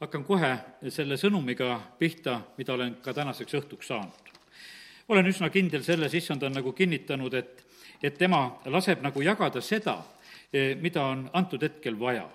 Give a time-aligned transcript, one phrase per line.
[0.00, 0.50] hakkan kohe
[0.88, 4.32] selle sõnumiga pihta, mida olen ka tänaseks õhtuks saanud.
[5.08, 7.66] olen üsna kindel selles, issand on nagu kinnitanud, et,
[8.02, 9.98] et tema laseb nagu jagada seda,
[10.80, 12.28] mida on antud hetkel vaja.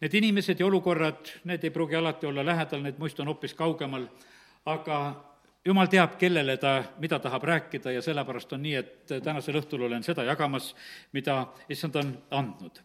[0.00, 4.06] Need inimesed ja olukorrad, need ei pruugi alati olla lähedal, need muist on hoopis kaugemal,
[4.66, 4.98] aga
[5.64, 10.02] jumal teab, kellele ta, mida tahab rääkida ja sellepärast on nii, et tänasel õhtul olen
[10.02, 10.72] seda jagamas,
[11.12, 12.82] mida issand on andnud.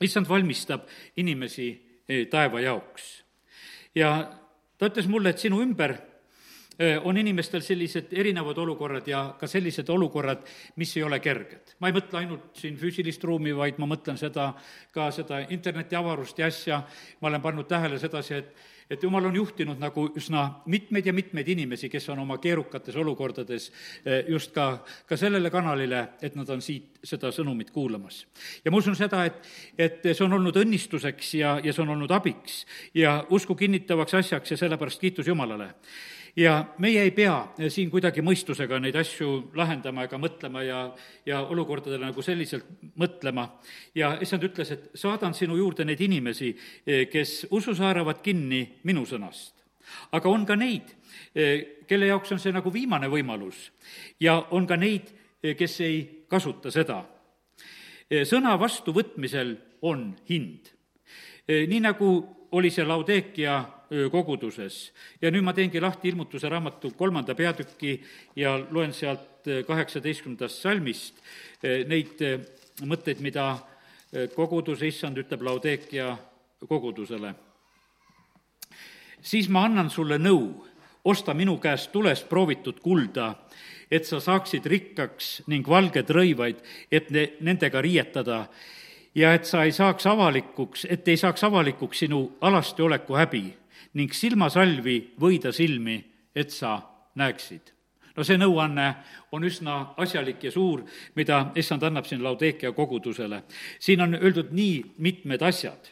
[0.00, 1.85] issand valmistab inimesi
[2.30, 3.24] taeva jaoks.
[3.94, 4.10] ja
[4.78, 5.96] ta ütles mulle, et sinu ümber
[7.08, 10.42] on inimestel sellised erinevad olukorrad ja ka sellised olukorrad,
[10.76, 11.74] mis ei ole kerged.
[11.80, 14.50] ma ei mõtle ainult siin füüsilist ruumi, vaid ma mõtlen seda,
[14.92, 16.82] ka seda internetiavarust ja asja,
[17.20, 21.48] ma olen pannud tähele sedasi, et et jumal on juhtinud nagu üsna mitmeid ja mitmeid
[21.48, 23.70] inimesi, kes on oma keerukates olukordades
[24.04, 28.24] eh, just ka, ka sellele kanalile, et nad on siit seda sõnumit kuulamas.
[28.64, 29.40] ja ma usun seda, et,
[29.78, 32.64] et see on olnud õnnistuseks ja, ja see on olnud abiks
[32.94, 35.72] ja usku kinnitavaks asjaks ja sellepärast kiitus Jumalale
[36.36, 37.36] ja meie ei pea
[37.72, 40.80] siin kuidagi mõistusega neid asju lahendama ega mõtlema ja,
[41.26, 42.66] ja olukordadele nagu selliselt
[43.00, 43.48] mõtlema.
[43.94, 46.52] ja issand ütles, et saadan sinu juurde neid inimesi,
[47.10, 49.54] kes usus haaravad kinni minu sõnast.
[50.12, 50.92] aga on ka neid,
[51.88, 53.70] kelle jaoks on see nagu viimane võimalus
[54.20, 57.04] ja on ka neid, kes ei kasuta seda.
[58.10, 60.68] sõna vastuvõtmisel on hind.
[61.48, 63.64] nii nagu oli see Laudekia
[64.10, 64.92] koguduses.
[65.22, 68.00] ja nüüd ma teengi lahti ilmutuse raamatu kolmanda peatüki
[68.36, 71.20] ja loen sealt kaheksateistkümnendast salmist
[71.62, 72.18] neid
[72.82, 73.58] mõtteid, mida
[74.34, 76.16] koguduse issand ütleb Laudekia
[76.68, 77.34] kogudusele.
[79.22, 80.66] siis ma annan sulle nõu,
[81.04, 83.34] osta minu käest tules proovitud kulda,
[83.90, 86.58] et sa saaksid rikkaks ning valged rõivaid,
[86.90, 88.46] et ne-, nendega riietada
[89.16, 93.44] ja et sa ei saaks avalikuks, et ei saaks avalikuks sinu alasti oleku häbi
[93.96, 95.96] ning silmasalvi võida silmi,
[96.36, 96.78] et sa
[97.16, 97.72] näeksid.
[98.16, 98.86] no see nõuanne
[99.32, 100.84] on üsna asjalik ja suur,
[101.16, 103.42] mida issand annab siin Laudekia kogudusele.
[103.78, 105.88] siin on öeldud nii mitmed asjad.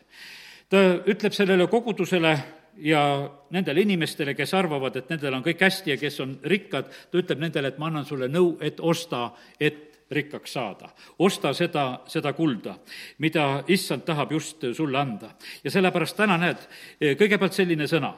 [0.68, 2.38] ta ütleb sellele kogudusele
[2.76, 7.18] ja nendele inimestele, kes arvavad, et nendel on kõik hästi ja kes on rikkad, ta
[7.18, 10.88] ütleb nendele, et ma annan sulle nõu, et osta, et rikkaks saada.
[11.18, 12.76] osta seda, seda kulda,
[13.18, 15.30] mida issand tahab just sulle anda.
[15.64, 16.68] ja sellepärast täna näed,
[17.00, 18.14] kõigepealt selline sõna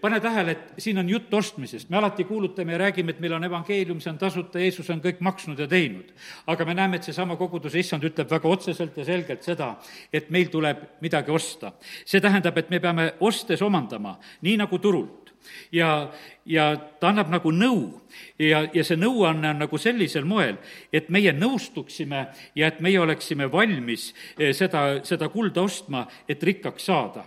[0.00, 3.44] pane tähele, et siin on jutt ostmisest, me alati kuulutame ja räägime, et meil on
[3.44, 6.12] evangeelium, see on tasuta, Jeesus on kõik maksnud ja teinud.
[6.46, 9.74] aga me näeme, et seesama koguduse issand ütleb väga otseselt ja selgelt seda,
[10.12, 11.72] et meil tuleb midagi osta.
[12.04, 15.23] see tähendab, et me peame ostes omandama, nii nagu turult
[15.72, 16.10] ja,
[16.46, 16.66] ja
[17.00, 18.00] ta annab nagu nõu.
[18.38, 20.58] Ja, ja see nõuanne on nagu sellisel moel,
[20.94, 26.90] et meie nõustuksime ja et meie oleksime valmis eh, seda, seda kulda ostma, et rikkaks
[26.90, 27.24] saada.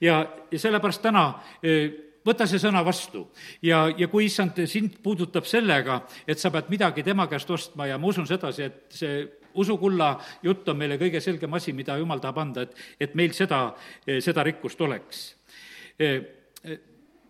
[0.00, 0.20] ja,
[0.50, 1.24] ja sellepärast täna
[1.62, 1.90] eh,
[2.26, 3.26] võta see sõna vastu.
[3.62, 7.98] Ja, ja kui issand sind puudutab sellega, et sa pead midagi tema käest ostma ja
[7.98, 9.24] ma usun sedasi, et see
[9.58, 10.12] usukulla
[10.44, 13.72] jutt on meile kõige selgem asi, mida jumal tahab anda, et, et meil seda,
[14.06, 15.26] eh, seda rikkust oleks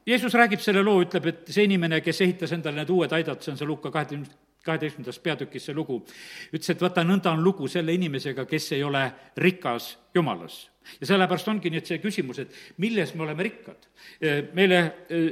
[0.08, 3.52] Jeesus räägib selle loo, ütleb, et see inimene, kes ehitas endale need uued aidad, see
[3.52, 4.36] on see Luka kaheteistkümnes
[4.68, 6.00] kaheteistkümnendas peatükis see lugu,
[6.52, 9.04] ütles, et vaata, nõnda on lugu selle inimesega, kes ei ole
[9.40, 10.66] rikas Jumalas
[11.00, 13.86] ja sellepärast ongi nüüd see küsimus, et milles me oleme rikkad.
[14.54, 14.78] meile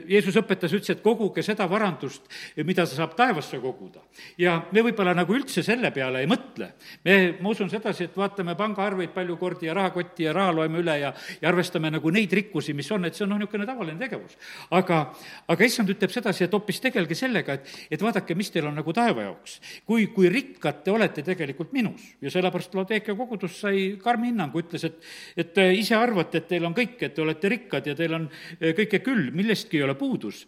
[0.09, 2.27] Jeesus õpetas, ütles, et koguge seda varandust,
[2.67, 4.03] mida sa saab taevasse koguda.
[4.39, 6.73] ja me võib-olla nagu üldse selle peale ei mõtle.
[7.05, 10.99] me, ma usun sedasi, et vaatame pangaarveid palju kordi ja rahakotti ja raha loeme üle
[11.01, 14.37] ja, ja arvestame nagu neid rikkusi, mis on, et see on noh, niisugune tavaline tegevus.
[14.71, 15.13] aga,
[15.49, 18.93] aga issand ütleb sedasi, et hoopis tegelge sellega, et, et vaadake, mis teil on nagu
[18.93, 19.61] taeva jaoks.
[19.87, 24.76] kui, kui rikkad te olete tegelikult minus ja sellepärast Laodea kogudus sai karmi hinnangu, ütles,
[24.85, 25.05] et,
[25.37, 28.15] et et te ise arvate, et teil on kõik, et te olete rikkad ja teil
[28.19, 28.29] on
[28.61, 30.47] eh, kõike küll, millestki ei ole puudus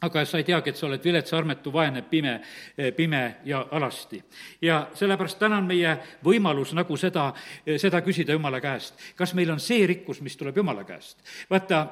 [0.00, 2.38] aga sa ei teagi, et sa oled vilets, armetu, vaene, pime,
[2.76, 4.22] eh, pime ja alasti.
[4.62, 7.34] ja sellepärast täna on meie võimalus nagu seda,
[7.76, 8.94] seda küsida Jumala käest.
[9.16, 11.18] kas meil on see rikkus, mis tuleb Jumala käest?
[11.50, 11.86] vaata,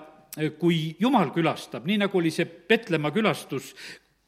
[0.59, 3.75] kui Jumal külastab, nii nagu oli see Petlemma külastus,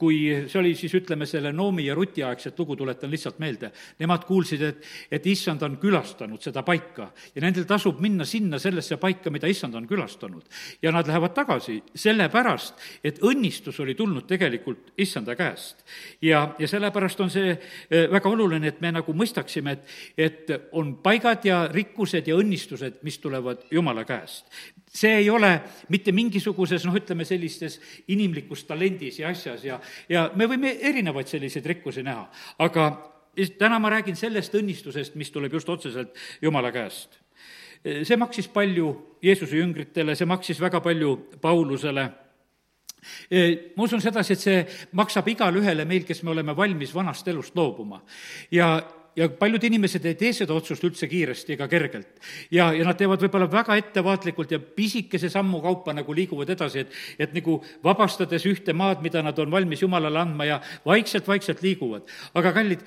[0.00, 3.70] kui see oli siis, ütleme, selle Noomi ja Ruti aegset lugu tuletan lihtsalt meelde,
[4.00, 8.96] nemad kuulsid, et, et issand on külastanud seda paika ja nendel tasub minna sinna sellesse
[9.02, 10.44] paika, mida issand on külastanud.
[10.82, 12.74] ja nad lähevad tagasi sellepärast,
[13.04, 15.84] et õnnistus oli tulnud tegelikult issanda käest.
[16.22, 20.96] ja, ja sellepärast on see eh, väga oluline, et me nagu mõistaksime, et, et on
[21.02, 24.48] paigad ja rikkused ja õnnistused, mis tulevad Jumala käest
[24.90, 25.52] see ei ole
[25.88, 27.78] mitte mingisuguses noh, ütleme sellistes
[28.10, 29.78] inimlikus talendis ja asjas ja,
[30.10, 32.26] ja me võime erinevaid selliseid rikkusi näha,
[32.58, 32.90] aga
[33.58, 37.20] täna ma räägin sellest õnnistusest, mis tuleb just otseselt Jumala käest.
[37.84, 42.10] see maksis palju Jeesuse jüngritele, see maksis väga palju Paulusele
[43.76, 47.56] ma usun sedasi, et see maksab igale ühele meil, kes me oleme valmis vanast elust
[47.56, 48.02] loobuma.
[48.50, 48.82] ja,
[49.20, 52.08] ja paljud inimesed ei tee seda otsust üldse kiiresti ega kergelt.
[52.50, 56.96] ja, ja nad teevad võib-olla väga ettevaatlikult ja pisikese sammu kaupa nagu liiguvad edasi, et,
[57.26, 62.08] et nagu vabastades ühte maad, mida nad on valmis Jumalale andma ja vaikselt-vaikselt liiguvad.
[62.34, 62.84] aga kallid,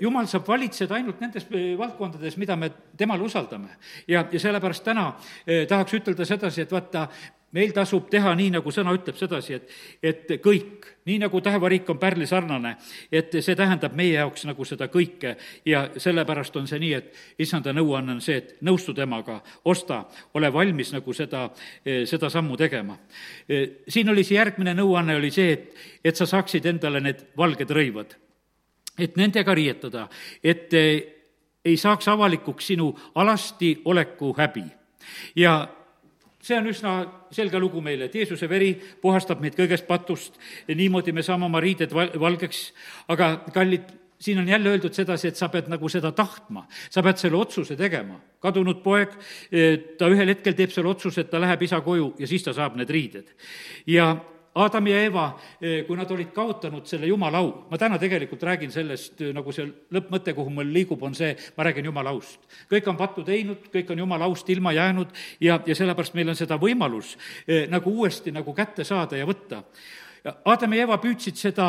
[0.00, 3.76] Jumal saab valitseda ainult nendes eh, valdkondades, mida me temale usaldame.
[4.08, 5.10] ja, ja sellepärast täna
[5.46, 7.08] eh, tahaks ütelda sedasi, et vaata,
[7.54, 9.70] meil tasub teha nii, nagu sõna ütleb sedasi, et,
[10.02, 12.74] et kõik, nii nagu taevariik on pärli sarnane,
[13.12, 15.36] et see tähendab meie jaoks nagu seda kõike.
[15.68, 20.02] Ja sellepärast on see nii, et issanda nõuanne on see, et nõustu temaga, osta,
[20.34, 21.46] ole valmis nagu seda,
[21.84, 22.98] seda sammu tegema.
[23.88, 28.16] siin oli see järgmine nõuanne, oli see, et, et sa saaksid endale need valged rõivad,
[28.98, 30.08] et nendega riietada,
[30.42, 30.74] et
[31.66, 34.64] ei saaks avalikuks sinu alasti oleku häbi.
[35.36, 35.68] Ja
[36.46, 36.94] see on üsna
[37.34, 38.72] selge lugu meile, et Jeesuse veri
[39.02, 40.38] puhastab meid kõigest patust
[40.68, 42.68] niimoodi me saame oma riided val-, valgeks,
[43.12, 43.88] aga kallid,
[44.22, 47.76] siin on jälle öeldud sedasi, et sa pead nagu seda tahtma, sa pead selle otsuse
[47.76, 48.20] tegema.
[48.46, 49.10] kadunud poeg,
[49.98, 52.76] ta ühel hetkel teeb selle otsuse, et ta läheb isa koju ja siis ta saab
[52.78, 53.32] need riided.
[53.86, 54.14] ja
[54.56, 55.26] Aadam ja Eva,
[55.60, 59.52] eh, kui nad olid kaotanud selle jumala au, ma täna tegelikult räägin sellest, eh, nagu
[59.52, 62.40] see lõppmõte, kuhu mul liigub, on see, ma räägin jumala aust.
[62.70, 66.36] kõik on pattu teinud, kõik on jumala aust ilma jäänud ja, ja sellepärast meil on
[66.36, 67.16] seda võimalus
[67.46, 69.62] eh, nagu uuesti nagu kätte saada ja võtta.
[70.26, 71.68] Adam ja Eva püüdsid seda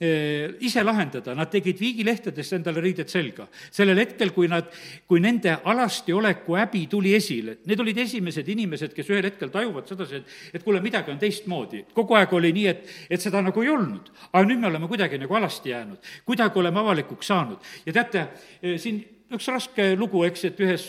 [0.00, 3.48] eh, ise lahendada, nad tegid viigilehtedest endale riided selga.
[3.70, 4.70] sellel hetkel, kui nad,
[5.06, 9.90] kui nende alasti oleku häbi tuli esile, need olid esimesed inimesed, kes ühel hetkel tajuvad
[9.90, 11.84] sedasi, et, et kuule, midagi on teistmoodi.
[11.94, 14.10] kogu aeg oli nii, et, et seda nagu ei olnud.
[14.32, 17.70] aga nüüd me oleme kuidagi nagu alasti jäänud, kuidagi oleme avalikuks saanud.
[17.86, 18.28] ja teate,
[18.62, 20.84] eh, siin üks raske lugu, eks, et ühes,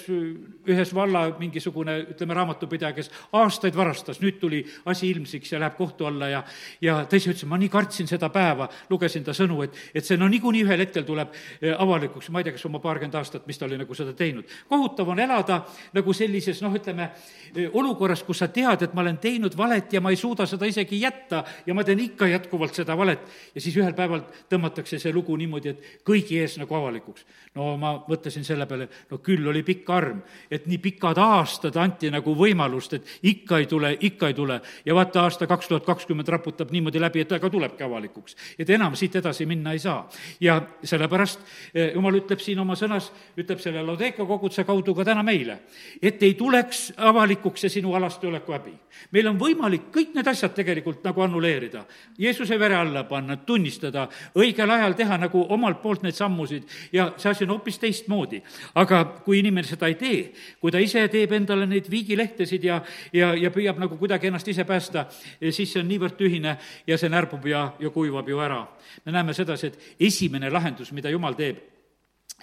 [0.69, 6.07] ühes valla mingisugune, ütleme, raamatupidaja, kes aastaid varastas, nüüd tuli asi ilmsiks ja läheb kohtu
[6.07, 6.43] alla ja
[6.81, 10.17] ja ta ise ütles, ma nii kartsin seda päeva, lugesin ta sõnu, et, et see
[10.17, 13.59] no niikuinii ühel hetkel tuleb eh, avalikuks, ma ei tea, kas oma paarkümmend aastat, mis
[13.59, 14.47] ta oli nagu seda teinud.
[14.69, 15.59] kohutav on elada
[15.97, 17.09] nagu sellises noh, ütleme,
[17.51, 20.69] eh, olukorras, kus sa tead, et ma olen teinud valet ja ma ei suuda seda
[20.69, 25.13] isegi jätta ja ma teen ikka jätkuvalt seda valet ja siis ühel päeval tõmmatakse see
[25.13, 27.27] lugu niimoodi, et kõigi ees nagu avalikuks.
[27.59, 30.21] no ma mõtlen, mõtlesin selle peale, no küll oli pikk arm,
[30.51, 34.61] et nii pikad aastad anti nagu võimalust, et ikka ei tule, ikka ei tule.
[34.85, 38.35] ja vaata, aasta kaks tuhat kakskümmend raputab niimoodi läbi, et aga tulebki avalikuks.
[38.59, 40.09] et enam siit edasi minna ei saa.
[40.39, 41.39] ja sellepärast
[41.73, 45.59] eh, jumal ütleb siin oma sõnas, ütleb selle Laudeika koguduse kaudu ka täna meile,
[46.01, 48.73] et ei tuleks avalikuks see sinu alasti oleku häbi.
[49.11, 51.85] meil on võimalik kõik need asjad tegelikult nagu annuleerida,
[52.17, 57.29] Jeesuse vere alla panna, tunnistada, õigel ajal teha nagu omalt poolt neid sammusid ja see
[57.31, 58.41] asi on hoopis teistmoodi teistmoodi.
[58.75, 62.81] aga kui inimene seda ei tee, kui ta ise teeb endale neid viigilehtesid ja,
[63.13, 65.07] ja, ja püüab nagu kuidagi ennast ise päästa,
[65.51, 66.57] siis see on niivõrd tühine
[66.87, 68.65] ja see närbub ja, ja kuivab ju ära.
[69.05, 71.57] me näeme sedasi, et esimene lahendus, mida Jumal teeb,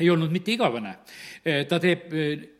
[0.00, 0.96] ei olnud mitte igavene.
[1.68, 2.12] ta teeb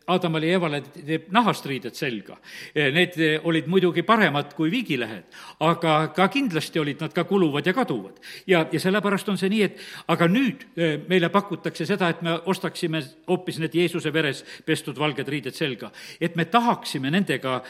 [0.07, 2.37] Aadamale ja Evale teeb nahast riided selga.
[2.75, 5.25] Need olid muidugi paremad kui viigilehed,
[5.67, 8.21] aga ka kindlasti olid nad ka kuluvad ja kaduvad.
[8.47, 10.63] ja, ja sellepärast on see nii, et aga nüüd
[11.09, 15.91] meile pakutakse seda, et me ostaksime hoopis need Jeesuse veres pestud valged riided selga.
[16.21, 17.61] et me tahaksime nendega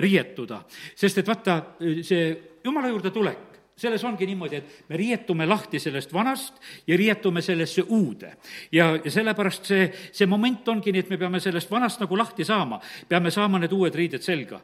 [0.00, 0.62] riietuda,
[0.94, 1.62] sest et vaata,
[2.02, 3.49] see jumala juurde tulek,
[3.80, 8.34] selles ongi niimoodi, et me riietume lahti sellest vanast ja riietume sellesse uude.
[8.72, 12.44] ja, ja sellepärast see, see moment ongi nii, et me peame sellest vanast nagu lahti
[12.44, 14.60] saama, peame saama need uued riided selga.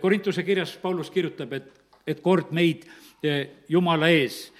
[0.00, 1.72] Korintuse kirjas Paulus kirjutab, et,
[2.06, 2.84] et kord meid
[3.68, 4.52] Jumala ees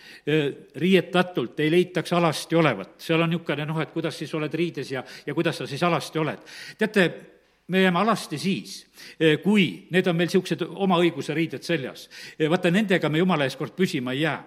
[0.81, 2.95] riietatult ei leitaks alasti olevat.
[2.99, 6.19] seal on niisugune noh, et kuidas siis oled riides ja, ja kuidas sa siis alasti
[6.19, 6.39] oled.
[6.79, 7.34] teate,
[7.69, 8.87] me jääme alasti siis,
[9.21, 12.09] eh, kui need on meil niisugused oma õiguse riided seljas.
[12.39, 14.43] Eh, vaata, nendega me jumala ees kord püsima ei jää.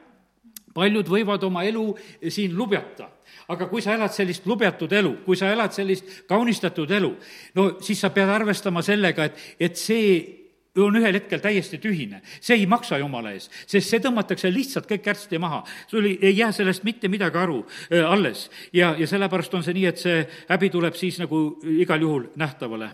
[0.78, 1.96] paljud võivad oma elu
[2.30, 3.10] siin lubjata
[3.48, 7.16] aga kui sa elad sellist lubjatud elu, kui sa elad sellist kaunistatud elu,
[7.56, 10.47] no siis sa pead arvestama sellega, et, et see
[10.84, 12.22] on ühel hetkel täiesti tühine.
[12.42, 15.64] see ei maksa jumala ees, sest see tõmmatakse lihtsalt kõik kärsti maha.
[15.88, 18.50] sul ei, ei jää sellest mitte midagi aru äh, alles.
[18.74, 22.90] ja, ja sellepärast on see nii, et see häbi tuleb siis nagu igal juhul nähtavale.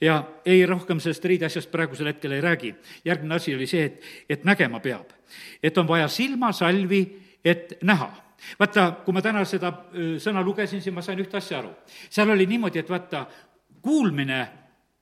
[0.00, 2.74] ja ei, rohkem sellest riideasjast praegusel hetkel ei räägi.
[3.04, 5.12] järgmine asi oli see, et, et nägema peab.
[5.62, 7.02] et on vaja silmasalvi,
[7.44, 8.12] et näha
[8.58, 9.72] vaata, kui ma täna seda
[10.22, 11.72] sõna lugesin, siis ma sain ühte asja aru.
[12.10, 13.26] seal oli niimoodi, et vaata,
[13.82, 14.48] kuulmine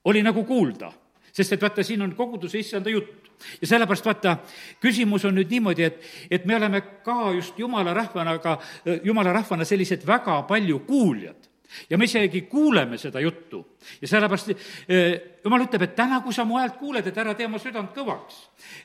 [0.04, 0.92] oli nagu kuulda
[1.36, 3.30] sest et vaata, siin on koguduse issanda jutt.
[3.60, 4.38] ja sellepärast vaata,
[4.80, 5.98] küsimus on nüüd niimoodi, et,
[6.30, 8.56] et me oleme ka just jumala rahvana, aga
[9.04, 11.52] jumala rahvana sellised väga palju kuuljad.
[11.90, 13.58] Ja me isegi kuuleme seda juttu.
[14.00, 17.48] Ja sellepärast eh, jumal ütleb, et täna, kui sa mu häält kuuled, et ära tee
[17.50, 18.38] oma südant kõvaks,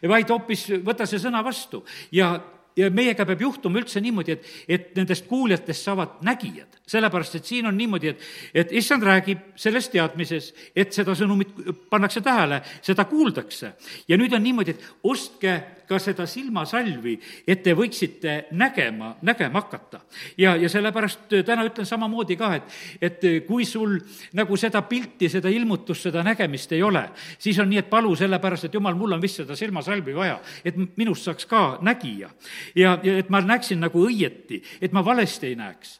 [0.09, 1.85] vaid hoopis võta see sõna vastu.
[2.11, 2.33] Ja
[2.75, 6.79] ja meiega peab juhtuma üldse niimoodi, et, et nendest kuuljatest saavad nägijad.
[6.91, 8.23] sellepärast, et siin on niimoodi, et,
[8.53, 11.53] et issand räägib selles teadmises, et seda sõnumit
[11.89, 13.73] pannakse tähele, seda kuuldakse.
[14.07, 15.59] ja nüüd on niimoodi, et ostke
[15.91, 20.01] ka seda silmasalvi, et te võiksite nägema, nägema hakata.
[20.37, 23.97] ja, ja sellepärast täna ütlen samamoodi ka, et, et kui sul
[24.37, 27.03] nagu seda pilti, seda ilmutust, seda nägemist ei ole,
[27.39, 30.79] siis on nii, et palu sellepärast, et jumal, mul on vist seda silmasalvi vaja, et
[30.99, 32.31] minust saaks ka nägija
[32.75, 35.93] ja, ja et ma näeksin nagu õieti, et ma valesti ei näeks.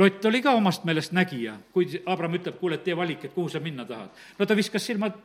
[0.00, 3.60] Lott oli ka omast meelest nägija, kui Abram ütleb, kuule, tee valik, et kuhu sa
[3.60, 4.10] minna tahad.
[4.38, 5.18] no ta viskas silmad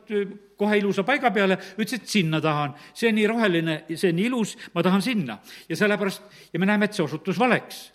[0.56, 2.74] kohe ilusa paiga peale, ütles, et sinna tahan.
[2.94, 5.38] see on nii roheline, see on nii ilus, ma tahan sinna.
[5.68, 7.88] ja sellepärast, ja me näeme, et see osutus valeks.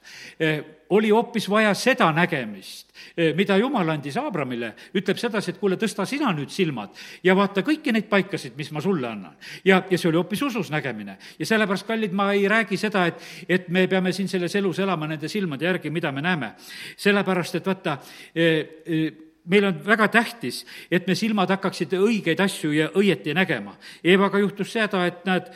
[0.89, 2.93] Oli hoopis vaja seda nägemist,
[3.35, 7.93] mida Jumal andis Abramile, ütleb sedasi, et kuule, tõsta sina nüüd silmad ja vaata kõiki
[7.93, 9.35] neid paikasid, mis ma sulle annan.
[9.65, 11.17] ja, ja see oli hoopis usus nägemine.
[11.39, 15.07] ja sellepärast, kallid, ma ei räägi seda, et, et me peame siin selles elus elama
[15.07, 16.53] nende silmade järgi, mida me näeme.
[16.97, 17.97] sellepärast, et vaata
[18.35, 23.75] eh,, eh, meil on väga tähtis, et me silmad hakkaksid õigeid asju ja õieti nägema.
[24.03, 25.47] Eevaga juhtus seda, et näed,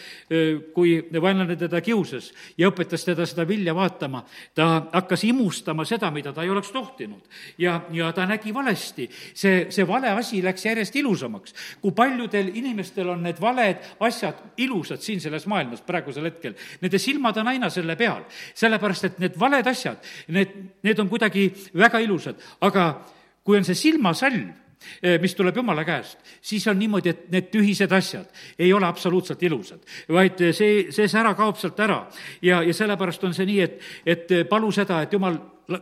[0.76, 4.24] kui vaenlane teda kiusas ja õpetas teda seda vilja vaatama,
[4.56, 7.22] ta hakkas imustama seda, mida ta ei oleks tohtinud.
[7.58, 9.10] ja, ja ta nägi valesti.
[9.34, 11.54] see, see vale asi läks järjest ilusamaks.
[11.82, 17.38] kui paljudel inimestel on need valed asjad ilusad siin selles maailmas praegusel hetkel, nende silmad
[17.38, 18.24] on aina selle peal.
[18.54, 22.94] sellepärast, et need valed asjad, need, need on kuidagi väga ilusad, aga
[23.52, 24.48] kui on see silmasalv,
[25.04, 29.44] eh, mis tuleb Jumala käest, siis on niimoodi, et need tühised asjad ei ole absoluutselt
[29.44, 32.06] ilusad, vaid see, see sära kaob sealt ära.
[32.42, 35.36] ja, ja sellepärast on see nii, et, et palu seda, et Jumal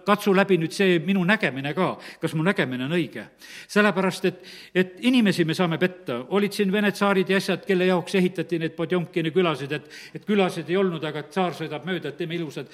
[0.06, 1.90] katsu läbi nüüd see minu nägemine ka,
[2.22, 3.26] kas mu nägemine on õige.
[3.68, 4.44] sellepärast, et,
[4.76, 8.76] et inimesi me saame petta, olid siin Vene tsaarid ja asjad, kelle jaoks ehitati neid
[8.78, 12.70] Podjomkini külasid, et, et külasid ei olnud, aga tsaar sõidab mööda, et teeme ilusad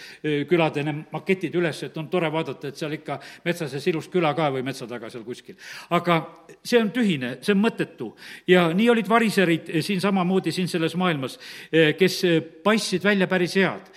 [0.49, 4.49] külade maketid üles, et on tore vaadata, et seal ikka metsa sees ilus küla ka
[4.55, 5.55] või metsa taga seal kuskil.
[5.95, 6.19] aga
[6.63, 8.11] see on tühine, see on mõttetu
[8.47, 11.39] ja nii olid variserid siin samamoodi siin selles maailmas,
[11.71, 12.21] kes
[12.63, 13.91] paistsid välja päris head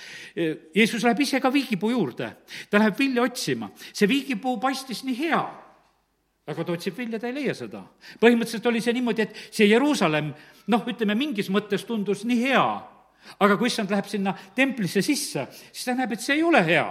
[0.74, 2.28] Jeesus läheb ise ka viigipuu juurde,
[2.70, 5.40] ta läheb vilja otsima, see viigipuu paistis nii hea,
[6.48, 7.82] aga ta otsib vilja, ta ei leia seda.
[8.20, 10.32] põhimõtteliselt oli see niimoodi, et see Jeruusalemm,
[10.72, 12.64] noh, ütleme mingis mõttes tundus nii hea,
[13.40, 16.88] aga kui issand läheb sinna templisse sisse, siis ta näeb, et see ei ole hea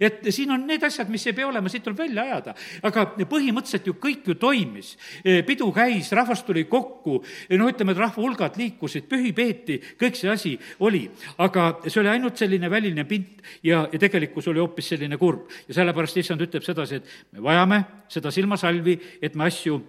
[0.00, 2.54] et siin on need asjad, mis ei pea olema, siit tuleb välja ajada.
[2.88, 4.94] aga põhimõtteliselt ju kõik ju toimis.
[5.22, 10.18] E, pidu käis, rahvas tuli kokku, e, no ütleme, et rahvahulgad liikusid, pühi peeti, kõik
[10.18, 10.54] see asi
[10.84, 11.06] oli.
[11.38, 15.48] aga see oli ainult selline väline pilt ja, ja tegelikkus oli hoopis selline kurb.
[15.68, 19.80] ja sellepärast issand ütleb sedasi, et me vajame seda silmasalvi, et me asju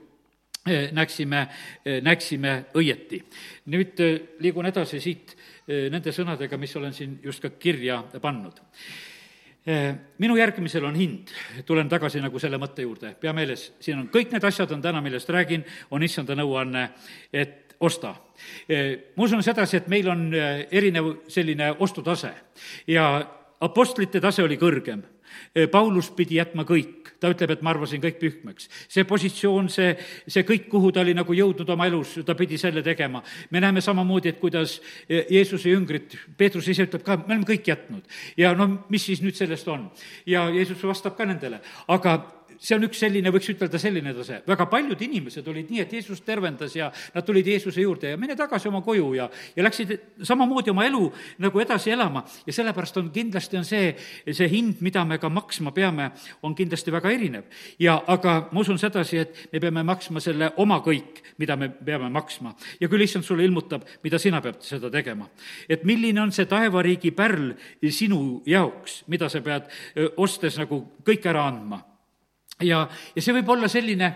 [0.66, 1.48] e, näeksime,
[2.02, 3.24] näeksime õieti.
[3.70, 4.06] nüüd
[4.40, 5.36] liigun edasi siit
[5.70, 8.58] nende sõnadega, mis olen siin just ka kirja pannud.
[9.70, 11.30] Eh, minu järgimisel on hind,
[11.68, 15.02] tulen tagasi nagu selle mõtte juurde, pea meeles, siin on kõik need asjad on täna,
[15.04, 16.88] millest räägin, on issanda nõuanne,
[17.34, 18.16] et osta.
[18.70, 22.32] Eh, ma usun sedasi, et meil on eh, erinev selline ostutase.
[22.88, 23.12] Ja
[23.62, 25.04] apostlite tase oli kõrgem
[25.72, 28.70] Paulus pidi jätma kõik, ta ütleb, et ma arvasin kõik pühkmeks.
[28.88, 29.96] see positsioon, see,
[30.28, 33.24] see kõik, kuhu ta oli nagu jõudnud oma elus, ta pidi selle tegema.
[33.52, 34.80] me näeme samamoodi, et kuidas
[35.10, 38.04] Jeesuse jüngrid, Peetrus ise ütleb ka, me oleme kõik jätnud.
[38.38, 39.90] ja no mis siis nüüd sellest on?
[40.26, 44.42] ja Jeesus vastab ka nendele, aga see on üks selline, võiks ütelda selline tase.
[44.48, 48.36] väga paljud inimesed olid nii, et Jeesus tervendas ja nad tulid Jeesuse juurde ja mine
[48.36, 49.94] tagasi oma koju ja, ja läksid
[50.28, 51.06] samamoodi oma elu
[51.40, 53.94] nagu edasi elama ja sellepärast on, kindlasti on see,
[54.28, 56.12] see hind, mida me ka maksma peame,
[56.44, 57.48] on kindlasti väga erinev.
[57.80, 62.12] ja aga ma usun sedasi, et me peame maksma selle oma kõik, mida me peame
[62.12, 62.56] maksma.
[62.80, 65.30] ja küll issand sulle ilmutab, mida sina pead seda tegema.
[65.70, 67.54] et milline on see taevariigi pärl
[67.90, 69.72] sinu jaoks, mida sa pead
[70.18, 71.89] ostes nagu kõik ära andma
[72.64, 72.84] ja,
[73.16, 74.12] ja see võib olla selline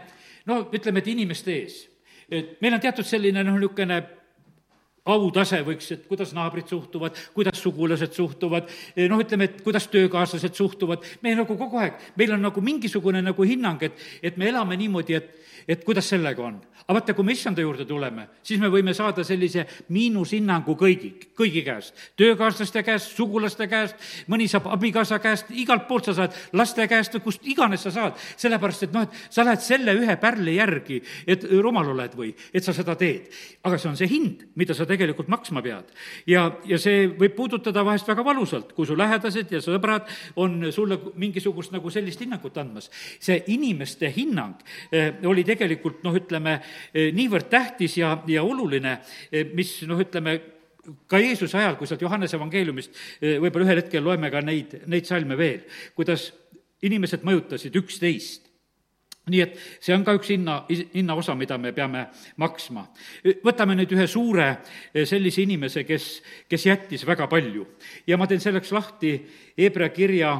[0.50, 1.78] no ütleme, et inimeste ees.
[2.30, 4.02] et meil on teatud selline noh, niisugune
[5.06, 8.70] autase võiks, et kuidas naabrid suhtuvad, kuidas sugulased suhtuvad,
[9.12, 13.48] noh, ütleme, et kuidas töökaaslased suhtuvad, me nagu kogu aeg, meil on nagu mingisugune nagu
[13.48, 16.62] hinnang, et, et me elame niimoodi, et et kuidas sellega on.
[16.84, 19.64] aga vaata, kui me issanda juurde tuleme, siis me võime saada sellise
[19.96, 21.94] miinushinnangu kõigi, kõigi käest.
[22.20, 23.96] töökaaslaste käest, sugulaste käest,
[24.28, 28.20] mõni saab abikaasa käest, igalt poolt sa saad, laste käest kust iganes sa saad.
[28.36, 32.64] sellepärast, et noh, et sa lähed selle ühe pärli järgi, et rumal oled või, et
[32.64, 33.32] sa seda teed.
[33.64, 35.92] aga see on see hind, mida sa tegelikult maksma pead.
[36.30, 40.10] ja, ja see võib puudutada vahest väga valusalt, kui su lähedased ja sõbrad
[40.42, 42.90] on sulle mingisugust nagu sellist hinnangut andmas.
[43.20, 46.60] see inimeste hinnang eh, oli tegelikult noh, ütleme,
[46.94, 49.00] eh, niivõrd tähtis ja, ja oluline,
[49.32, 50.40] eh, mis noh, ütleme,
[51.08, 55.38] ka Jeesuse ajal, kui sealt Johannese evangeeliumist võib-olla ühel hetkel loeme ka neid, neid salme
[55.40, 55.62] veel,
[55.96, 56.26] kuidas
[56.84, 58.53] inimesed mõjutasid üksteist
[59.32, 62.08] nii et see on ka üks hinna, hinnaosa, mida me peame
[62.42, 62.84] maksma.
[63.46, 66.08] võtame nüüd ühe suure eh, sellise inimese, kes,
[66.50, 67.66] kes jättis väga palju
[68.08, 69.16] ja ma teen selleks lahti
[69.58, 70.34] Hebra kirja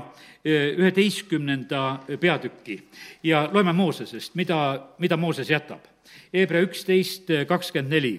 [0.44, 2.82] eh, üheteistkümnenda peatüki
[3.24, 4.58] ja loeme Moosesest, mida,
[5.00, 5.88] mida Mooses jätab.
[6.34, 8.14] Hebra üksteist kakskümmend neli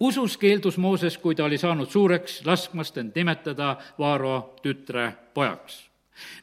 [0.00, 5.90] usus keeldus Mooses, kui ta oli saanud suureks, laskmast end nimetada Vaaro tütre pojaks.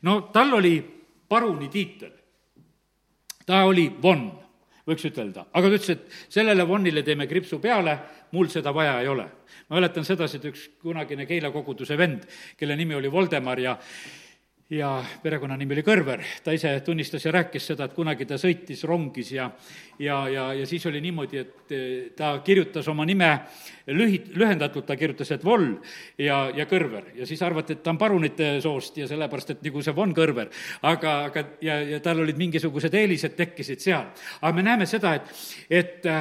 [0.02, 0.76] no tal oli
[1.30, 2.23] paruni tiitel
[3.46, 4.26] ta oli von,
[4.88, 7.98] võiks ütelda, aga ta ütles, et sellele vonnile teeme kripsu peale,
[8.36, 9.28] mul seda vaja ei ole.
[9.70, 12.26] ma mäletan sedasi, et üks kunagine Keila koguduse vend,
[12.58, 13.78] kelle nimi oli Voldemar ja
[14.74, 14.90] ja
[15.24, 19.50] perekonnanimi oli Kõrver, ta ise tunnistas ja rääkis seda, et kunagi ta sõitis rongis ja
[20.00, 23.30] ja, ja, ja siis oli niimoodi, et eh, ta kirjutas oma nime
[23.94, 25.68] lühi-, lühendatult, ta kirjutas, et Vol
[26.18, 27.12] ja, ja Kõrver.
[27.20, 30.50] ja siis arvati, et ta on parunite soost ja sellepärast, et nagu see Von Kõrver.
[30.82, 34.10] aga, aga ja, ja tal olid mingisugused eelised tekkisid seal.
[34.42, 36.12] aga me näeme seda, et, et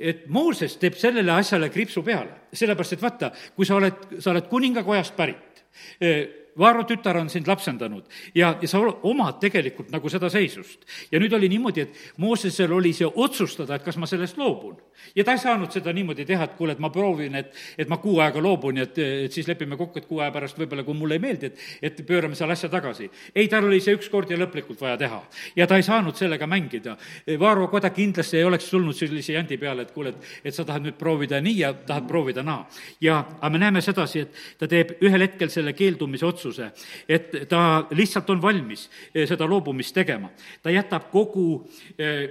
[0.00, 4.46] et Mooses teeb sellele asjale kriipsu peale, sellepärast et vaata, kui sa oled, sa oled
[4.48, 5.60] kuningakojast pärit,
[6.00, 10.84] eh, Vaaro tütar on sind lapsendanud ja, ja sa omad tegelikult nagu seda seisust.
[11.12, 14.76] ja nüüd oli niimoodi, et Moosesel oli see otsustada, et kas ma sellest loobun.
[15.16, 17.96] ja ta ei saanud seda niimoodi teha, et kuule, et ma proovin, et, et ma
[18.02, 20.94] kuu aega loobun ja et, et siis lepime kokku, et kuu aja pärast võib-olla, kui
[20.96, 23.10] mulle ei meeldi, et, et pöörame selle asja tagasi.
[23.34, 25.22] ei, tal oli see ükskord ja lõplikult vaja teha.
[25.56, 26.96] ja ta ei saanud sellega mängida.
[27.40, 30.84] Vaaro koda kindlasti ei oleks tulnud sellise jandi peale, et kuule, et, et sa tahad
[30.84, 32.66] nüüd proovida nii ja tahad proovida naa.
[33.00, 36.70] ja, aga me näeme sedasi, et ta teeb ühel hetkel selle keeldumise otsuse, otsuse,
[37.08, 40.30] et ta lihtsalt on valmis eh, seda loobumist tegema.
[40.62, 41.66] ta jätab kogu
[41.98, 42.28] eh,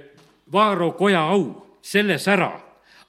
[0.52, 2.52] Vaaro koja au selles ära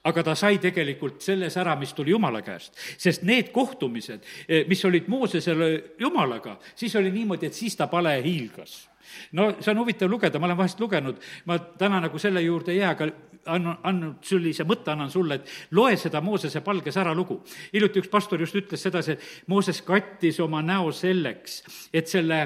[0.04, 2.74] aga ta sai tegelikult selles ära, mis tuli Jumala käest.
[2.98, 8.22] sest need kohtumised, eh, mis olid Moosesel Jumalaga, siis oli niimoodi, et siis ta pale
[8.22, 8.88] hiilgas
[9.32, 12.78] no see on huvitav lugeda, ma olen vahest lugenud, ma täna nagu selle juurde ei
[12.78, 13.08] jää, aga
[13.50, 17.40] annan, andnud sellise mõtte annan sulle, et loe seda Moosese palge sära lugu.
[17.72, 22.42] hiljuti üks pastor just ütles sedasi, et Mooses kattis oma näo selleks, et selle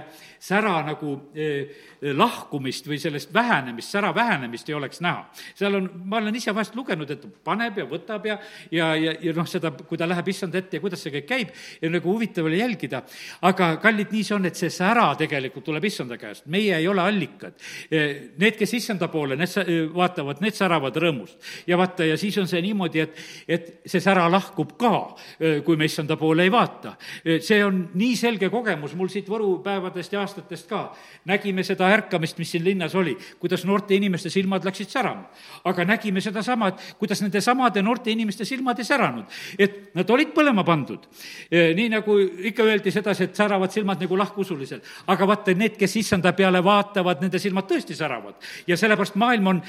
[0.46, 1.74] sära nagu eh,
[2.16, 5.24] lahkumist või sellest vähenemist, sära vähenemist ei oleks näha.
[5.54, 8.38] seal on, ma olen ise vahest lugenud, et paneb ja võtab ja,
[8.70, 11.54] ja, ja, ja noh, seda, kui ta läheb issand ette ja kuidas see kõik käib,
[11.82, 13.02] ja nagu huvitav oli jälgida.
[13.42, 17.02] aga kallid, nii see on, et see sära tegelikult tuleb issanda käest, meie ei ole
[17.02, 17.56] allikad.
[17.90, 21.36] Eh, need, kes issanda poole, need vaatavad, need säravad rõõmust.
[21.66, 23.16] ja vaata, ja siis on see niimoodi, et,
[23.48, 25.16] et see sära lahkub ka,
[25.64, 26.96] kui me issanda poole ei vaata.
[27.40, 30.94] See on nii selge kogemus mul siit Võru päevadest ja aastatest ka.
[31.24, 35.30] nägime seda ärkamist, mis siin linnas oli, kuidas noorte inimeste silmad läksid särama.
[35.64, 39.24] aga nägime sedasama, et kuidas nende samade noorte inimeste silmad ei säranud.
[39.58, 41.06] et nad olid põlema pandud.
[41.50, 42.18] Nii nagu
[42.50, 44.80] ikka öeldi sedasi, et säravad silmad nagu lahkusulisel.
[45.06, 48.34] aga vaata, need, kes issanda peale vaatavad, nende silmad tõesti säravad.
[48.66, 49.62] ja sellepärast maailm on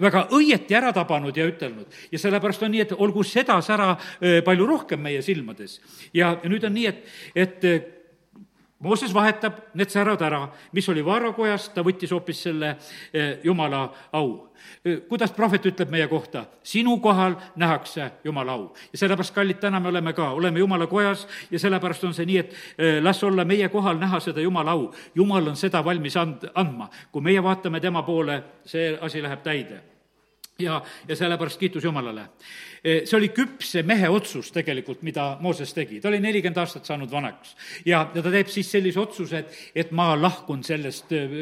[0.00, 1.86] väga õieti ära tabanud ja ütelnud.
[2.12, 3.96] ja sellepärast on nii, et olgu seda sära
[4.44, 5.80] palju rohkem meie silmades.
[6.14, 8.00] ja, nüüd on nii, et, et
[8.82, 10.40] Mooses vahetab need särad ära,
[10.74, 12.72] mis oli vaarakojas, ta võttis hoopis selle
[13.44, 13.84] jumala
[14.18, 14.48] au.
[15.06, 16.44] Kuidas prohvet ütleb meie kohta?
[16.66, 18.64] sinu kohal nähakse jumala au.
[18.92, 22.38] ja sellepärast, kallid, täna me oleme ka, oleme jumala kojas ja sellepärast on see nii,
[22.42, 22.58] et
[23.02, 24.90] las olla meie kohal näha seda jumala au.
[25.14, 26.90] jumal on seda valmis and-, andma.
[27.12, 29.91] kui meie vaatame tema poole, see asi läheb täide
[30.58, 32.26] ja, ja sellepärast kiitus Jumalale.
[32.84, 37.10] Eh, see oli küpse mehe otsus tegelikult, mida Mooses tegi, ta oli nelikümmend aastat saanud
[37.10, 37.56] vanaks.
[37.86, 41.36] ja, ja ta teeb siis sellise otsuse, et, et ma lahkun sellest eh,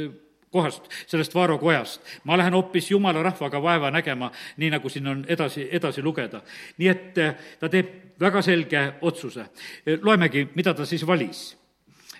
[0.50, 2.00] kohast, sellest Vaaro kojast.
[2.24, 6.42] ma lähen hoopis jumala rahvaga vaeva nägema, nii nagu siin on edasi, edasi lugeda.
[6.78, 9.46] nii et eh, ta teeb väga selge otsuse.
[10.02, 11.60] loemegi, mida ta siis valis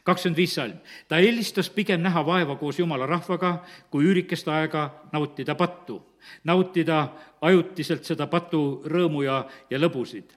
[0.05, 0.79] kakskümmend viis salm.
[1.09, 6.10] ta eelistas pigem näha vaeva koos jumala rahvaga, kui üürikest aega nautida pattu.
[6.45, 7.09] Nautida
[7.41, 10.37] ajutiselt seda patu rõõmu ja, ja lõbusid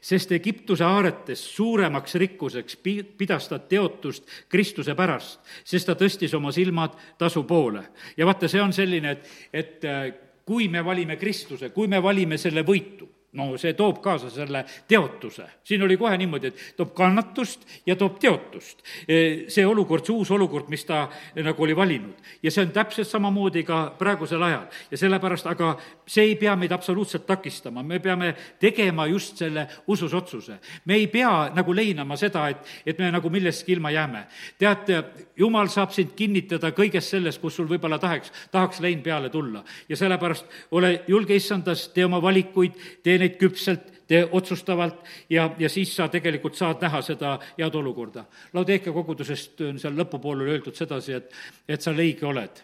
[0.00, 6.52] sest Egiptuse aaretes suuremaks rikkuseks pi-, pidas ta teotust Kristuse pärast, sest ta tõstis oma
[6.52, 7.84] silmad tasu poole.
[8.16, 10.10] ja vaata, see on selline, et, et äh,
[10.44, 15.44] kui me valime Kristuse, kui me valime selle võitu, no see toob kaasa selle teotuse.
[15.64, 18.82] siin oli kohe niimoodi, et toob kannatust ja toob teotust.
[19.08, 21.04] E, see olukord, see uus olukord, mis ta
[21.36, 22.16] nagu oli valinud.
[22.42, 24.66] ja see on täpselt samamoodi ka praegusel ajal.
[24.90, 30.14] ja sellepärast, aga see ei pea meid absoluutselt takistama, me peame tegema just selle usus
[30.14, 30.58] otsuse.
[30.84, 34.24] me ei pea nagu leinama seda, et, et me nagu millestki ilma jääme.
[34.58, 35.04] teate,
[35.36, 39.64] jumal saab sind kinnitada kõiges selles, kus sul võib-olla tahaks, tahaks lein peale tulla.
[39.88, 45.68] ja sellepärast ole julge issandas, tee oma valikuid, tee neid küpselt, tee otsustavalt ja, ja
[45.70, 48.24] siis sa tegelikult saad näha seda head olukorda.
[48.56, 51.30] Laudeekia kogudusest on seal lõpupoole öeldud sedasi, et,
[51.68, 52.62] et sa leige oled.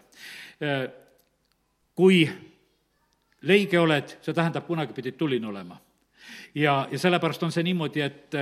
[1.95, 2.25] kui
[3.47, 5.79] leige oled, see tähendab, kunagi pidid tuline olema.
[6.55, 8.35] ja, ja sellepärast on see niimoodi, et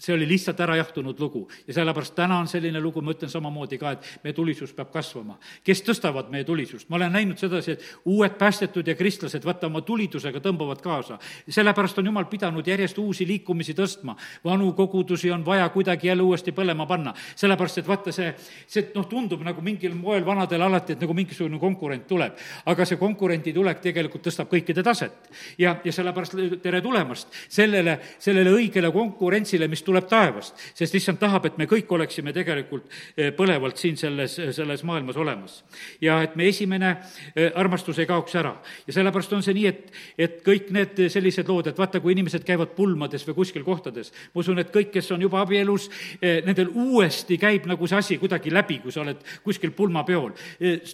[0.00, 3.78] see oli lihtsalt ära jahtunud lugu ja sellepärast täna on selline lugu, ma ütlen samamoodi
[3.78, 5.36] ka, et meie tulisus peab kasvama.
[5.64, 6.88] kes tõstavad meie tulisust?
[6.88, 11.18] ma olen näinud sedasi, et uued päästetud ja kristlased, vaata, oma tulidusega tõmbavad kaasa.
[11.48, 14.16] sellepärast on jumal pidanud järjest uusi liikumisi tõstma.
[14.44, 17.14] vanu kogudusi on vaja kuidagi jälle uuesti põlema panna.
[17.36, 18.34] sellepärast, et vaata, see,
[18.66, 22.38] see noh, tundub nagu mingil moel vanadel alati, et nagu mingisugune konkurent tuleb.
[22.66, 25.30] aga see konkurendi tulek tegelikult tõstab kõikide taset.
[25.58, 31.48] ja, ja sellepärast tere tulemast sellele, sellele õigele konkurentsile, mis tuleb taevast, sest issand tahab,
[31.48, 35.60] et me kõik oleksime tegelikult eh, põlevalt siin selles, selles maailmas olemas.
[36.00, 36.92] ja et me esimene
[37.34, 38.54] eh, armastus ei kaoks ära.
[38.86, 42.44] ja sellepärast on see nii, et, et kõik need sellised lood, et vaata, kui inimesed
[42.46, 45.88] käivad pulmades või kuskil kohtades, ma usun, et kõik, kes on juba abielus,
[46.20, 50.32] eh, nendel uuesti käib nagu see asi kuidagi läbi, kui sa oled kuskil pulmapeol.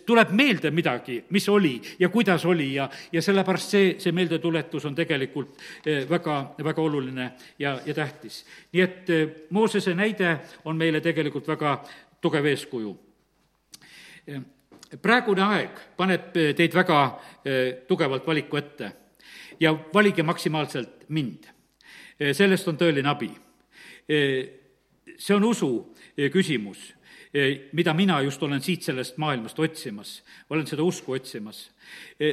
[0.06, 4.94] tuleb meelde midagi, mis oli ja kuidas oli ja, ja sellepärast see, see meeldetuletus on
[4.94, 5.58] tegelikult
[6.08, 8.44] väga, väga oluline ja, ja tähtis.
[8.72, 11.76] nii et et eh, Moosese näide on meile tegelikult väga
[12.22, 12.92] tugev eeskuju.
[14.26, 14.42] Eh,
[15.02, 17.00] praegune aeg paneb eh, teid väga
[17.86, 18.92] tugevalt valiku ette
[19.60, 21.52] ja valige maksimaalselt mind.
[22.32, 23.28] sellest on tõeline abi.
[25.18, 25.68] see on usu
[26.32, 26.94] küsimus,
[27.72, 31.70] mida mina just olen siit sellest maailmast otsimas, olen seda usku otsimas.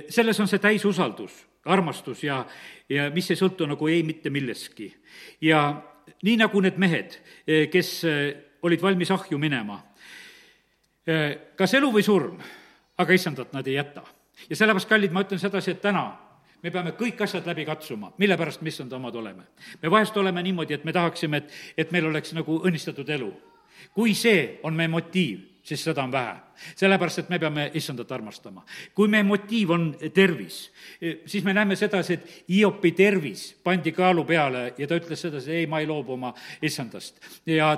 [0.10, 2.46] selles on see täisusaldus, armastus ja,
[2.90, 4.94] ja mis ei sõltu nagu ei mitte millestki.
[5.42, 5.93] ja
[6.24, 7.16] nii nagu need mehed,
[7.48, 9.80] eh, kes eh, olid valmis ahju minema.
[11.08, 12.38] Eh, kas elu või surm,
[12.98, 14.04] aga issandat nad ei jäta.
[14.50, 16.20] ja sellepärast, kallid, ma ütlen sedasi, et täna
[16.64, 19.44] me peame kõik asjad läbi katsuma, mille pärast me issanda omad oleme.
[19.82, 23.34] me vahest oleme niimoodi, et me tahaksime, et, et meil oleks nagu õnnistatud elu.
[23.94, 26.36] kui see on meie motiiv, siis seda on vähe
[26.76, 28.66] sellepärast, et me peame issandat armastama.
[28.94, 30.72] kui meie motiiv on tervis,
[31.26, 35.68] siis me näeme sedasi, et Hiopi tervis pandi kaalu peale ja ta ütles sedasi, ei,
[35.68, 37.20] ma ei loobu oma issandast.
[37.46, 37.78] ja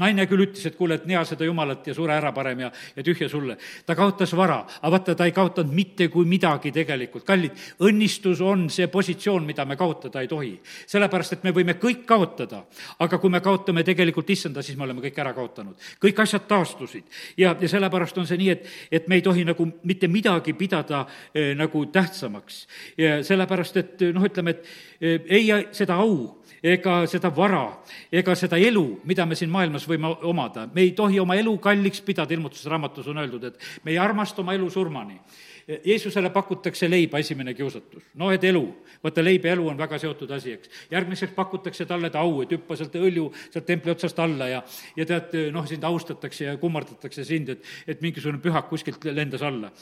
[0.00, 3.04] naine küll ütles, et kuule, et nea seda jumalat ja sure ära parem ja, ja
[3.06, 3.56] tühja sulle.
[3.86, 7.24] ta kaotas vara, aga vaata, ta ei kaotanud mitte kui midagi tegelikult.
[7.26, 7.54] kallid,
[7.86, 10.54] õnnistus on see positsioon, mida me kaotada ei tohi.
[10.86, 12.64] sellepärast, et me võime kõik kaotada,
[12.98, 15.76] aga kui me kaotame tegelikult issanda, siis me oleme kõik ära kaotanud.
[16.02, 17.04] kõik asjad taastusid
[17.38, 20.54] ja, ja sellepärast sellepärast on see nii, et, et me ei tohi nagu mitte midagi
[20.54, 22.66] pidada eh, nagu tähtsamaks.
[22.98, 24.64] ja sellepärast, et noh, ütleme, et
[25.00, 30.14] eh, ei seda au ega seda vara ega seda elu, mida me siin maailmas võime
[30.24, 30.68] omada.
[30.72, 34.54] me ei tohi oma elu kalliks pidada, ilmutusraamatus on öeldud, et me ei armasta oma
[34.54, 35.20] elu surmani
[35.64, 38.02] Jeesusele pakutakse leiba, esimene kiusatus.
[38.20, 38.62] noh, et elu,
[39.02, 40.70] vaata leib ja elu on väga seotud asi, eks.
[40.90, 44.62] järgmiseks pakutakse talle ta au, et hüppa sealt õlju sealt templi otsast alla ja,
[44.96, 49.72] ja tead, noh, sind austatakse ja kummardatakse sind, et, et mingisugune pühak kuskilt lendas alla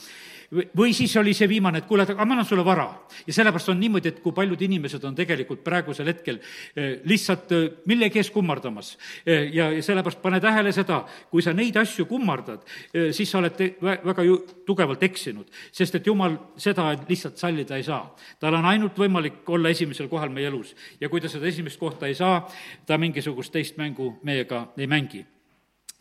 [0.77, 2.85] või siis oli see viimane, et kuule, aga ma annan sulle vara.
[3.27, 6.39] ja sellepärast on niimoodi, et kui paljud inimesed on tegelikult praegusel hetkel
[6.75, 8.97] eh, lihtsalt eh, millegi ees kummardamas.
[9.25, 12.63] Eh, ja, sellepärast pane tähele seda, kui sa neid asju kummardad,
[13.11, 18.15] siis sa oled väga ju tugevalt eksinud, sest et jumal seda lihtsalt sallida ei saa.
[18.39, 22.07] tal on ainult võimalik olla esimesel kohal meie elus ja kui ta seda esimest kohta
[22.07, 22.47] ei saa,
[22.85, 25.25] ta mingisugust teist mängu meiega ei mängi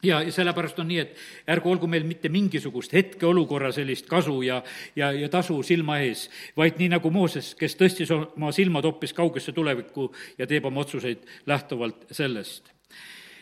[0.02, 4.62] ja, sellepärast on nii, et ärgu olgu meil mitte mingisugust hetkeolukorra sellist kasu ja,
[4.96, 9.54] ja, ja tasu silma ees, vaid nii nagu Mooses, kes tõstis oma silmad hoopis kaugesse
[9.56, 12.72] tulevikku ja teeb oma otsuseid lähtuvalt sellest.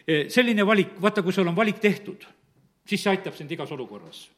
[0.07, 2.27] E, selline valik, vaata, kui sul on valik tehtud,
[2.87, 4.29] siis see aitab sind igas olukorras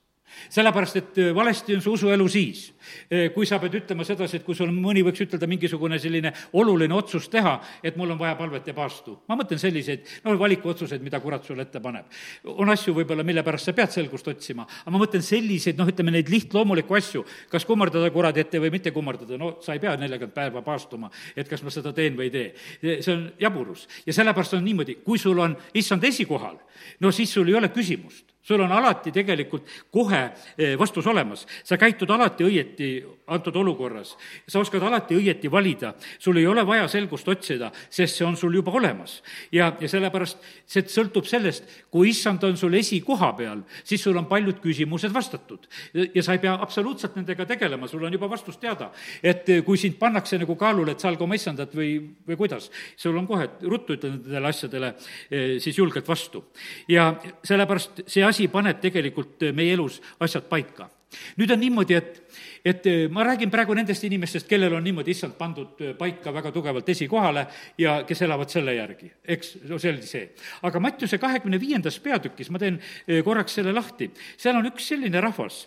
[0.52, 2.72] sellepärast, et äh, valesti on su usuelu siis,
[3.10, 6.94] äh, kui sa pead ütlema sedasi, et kui sul mõni võiks ütelda mingisugune selline oluline
[6.96, 9.18] otsus teha, et mul on vaja palvet ja paastu.
[9.28, 12.06] ma mõtlen selliseid, no valikuotsuseid, mida kurat sulle ette paneb.
[12.44, 16.10] on asju võib-olla, mille pärast sa pead selgust otsima, aga ma mõtlen selliseid, noh, ütleme
[16.10, 20.34] neid lihtloomulikku asju, kas kummardada kuradi ette või mitte kummardada, no sa ei pea neljakümmend
[20.34, 23.00] päeva paastuma, et kas ma seda teen või ei tee.
[23.02, 26.58] see on jaburus ja sellepärast on niimoodi, kui sul on issand esikohal,
[27.00, 30.22] no siis sul ei ole küsimust sul on alati tegelikult kohe
[30.58, 32.92] eh, vastus olemas, sa käitud alati õieti
[33.32, 34.16] antud olukorras,
[34.48, 38.54] sa oskad alati õieti valida, sul ei ole vaja selgust otsida, sest see on sul
[38.54, 39.20] juba olemas.
[39.52, 44.26] ja, ja sellepärast see sõltub sellest, kui issand on sul esikoha peal, siis sul on
[44.26, 45.68] paljud küsimused vastatud.
[45.94, 48.90] ja sa ei pea absoluutselt nendega tegelema, sul on juba vastus teada.
[49.22, 51.94] et eh, kui sind pannakse nagu kaalule, et salga oma issandat või,
[52.26, 54.94] või kuidas, sul on kohe, ruttu ütle nendele asjadele
[55.30, 56.44] eh, siis julgelt vastu.
[56.88, 57.12] ja
[57.44, 60.88] sellepärast see asi paneb tegelikult äh, meie elus asjad paika.
[61.36, 65.36] nüüd on niimoodi, et, et äh, ma räägin praegu nendest inimestest, kellel on niimoodi issand
[65.38, 67.46] pandud äh, paika väga tugevalt esikohale
[67.78, 70.30] ja kes elavad selle järgi, eks, no see oli see.
[70.62, 72.80] aga Mattiuse kahekümne viiendas peatükis, ma teen
[73.24, 75.66] korraks selle lahti, seal on üks selline rahvas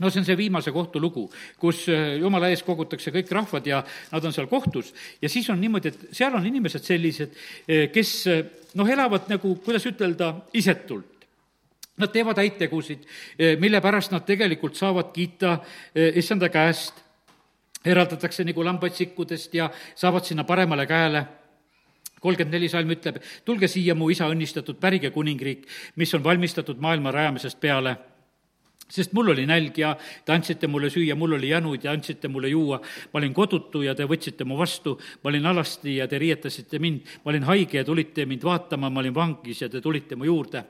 [0.00, 1.26] no see on see viimase kohtu lugu,
[1.60, 5.90] kus jumala ees kogutakse kõik rahvad ja nad on seal kohtus ja siis on niimoodi,
[5.90, 7.34] et seal on inimesed sellised,
[7.92, 8.14] kes
[8.78, 11.09] noh, elavad nagu, kuidas ütelda, isetult.
[12.00, 13.04] Nad teevad häid tegusid,
[13.38, 15.58] eh, mille pärast nad tegelikult saavad kiita
[15.94, 17.02] eh, issanda käest,
[17.84, 21.26] eraldatakse nagu lambaid sikkudest ja saavad sinna paremale käele.
[22.20, 23.16] kolmkümmend neli salm ütleb,
[23.48, 25.62] tulge siia, mu isa õnnistatud, pärige kuningriik,
[25.96, 27.96] mis on valmistatud maailma rajamisest peale
[28.90, 32.48] sest mul oli nälg ja te andsite mulle süüa, mul oli jänud ja andsite mulle
[32.48, 32.80] juua.
[33.12, 37.06] ma olin kodutu ja te võtsite mu vastu, ma olin alasti ja te riietasite mind,
[37.24, 40.64] ma olin haige ja tulite mind vaatama, ma olin vangis ja te tulite mu juurde.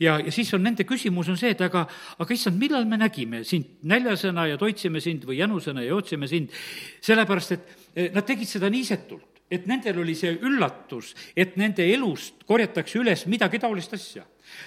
[0.00, 1.86] ja, ja siis on nende küsimus on see, et aga,
[2.18, 6.50] aga issand, millal me nägime sind näljasena ja toitsime sind või jänusena ja jootsime sind,
[7.00, 12.46] sellepärast et eh, nad tegid seda niisetult et nendel oli see üllatus, et nende elust
[12.48, 14.24] korjatakse üles midagi taolist asja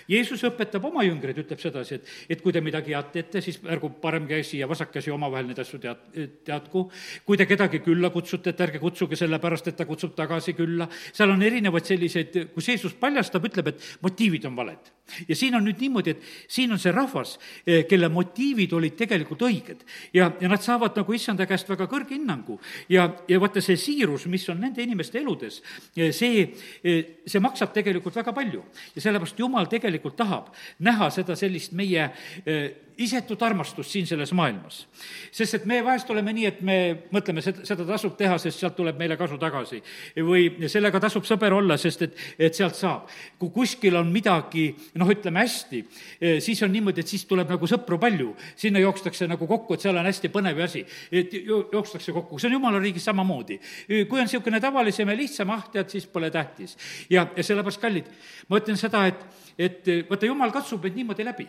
[0.09, 3.89] Jeesus õpetab oma jüngreid, ütleb sedasi, et, et kui te midagi head teete, siis ärgu
[4.01, 6.03] parem käsi ja vasak käsi omavahel neid asju tead,
[6.45, 6.85] teadku.
[7.25, 10.87] kui te kedagi külla kutsute, et ärge kutsuge sellepärast, et ta kutsub tagasi külla.
[11.13, 14.91] seal on erinevaid selliseid, kus Jeesus paljastab, ütleb, et motiivid on valed.
[15.27, 19.43] ja siin on nüüd niimoodi, et siin on see rahvas, eh, kelle motiivid olid tegelikult
[19.45, 22.57] õiged ja, ja nad saavad nagu issanda käest väga kõrge hinnangu
[22.89, 25.61] ja, ja vaata, see siirus, mis on nende inimeste eludes,
[25.95, 26.47] eh, see,
[26.83, 28.63] eh, see maksab tegelikult väga palju
[28.95, 32.09] ja sellepärast Jumal tegelikult tahab näha seda sellist meie
[32.45, 34.87] eh, isetut armastust siin selles maailmas.
[35.31, 36.77] sest et me vahest oleme nii, et me
[37.11, 39.81] mõtleme, seda, seda tasub teha, sest sealt tuleb meile kasu tagasi.
[40.17, 43.09] või sellega tasub sõber olla, sest et, et sealt saab.
[43.39, 45.83] kui kuskil on midagi, noh, ütleme hästi,
[46.21, 48.35] eh, siis on niimoodi, et siis tuleb nagu sõpru palju.
[48.55, 50.85] sinna jookstakse nagu kokku, et seal on hästi põnev asi.
[51.11, 53.59] et jookstakse kokku, see on jumala riigis samamoodi.
[53.87, 56.77] kui on niisugune tavalisem ja lihtsam, ah, tead, siis pole tähtis.
[57.09, 58.05] ja, ja sellepärast, kallid,
[58.49, 59.25] ma ütlen seda, et
[59.57, 61.47] et eh, vaata, jumal katsub meid niimoodi läbi.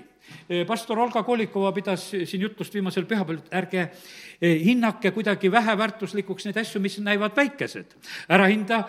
[0.49, 6.47] Eh, pastor Olga Kolikova pidas siin jutlust viimasel pühapäeval, et ärge eh, hinnake kuidagi väheväärtuslikuks
[6.47, 7.97] neid asju, mis näivad väikesed.
[8.29, 8.83] ära hinda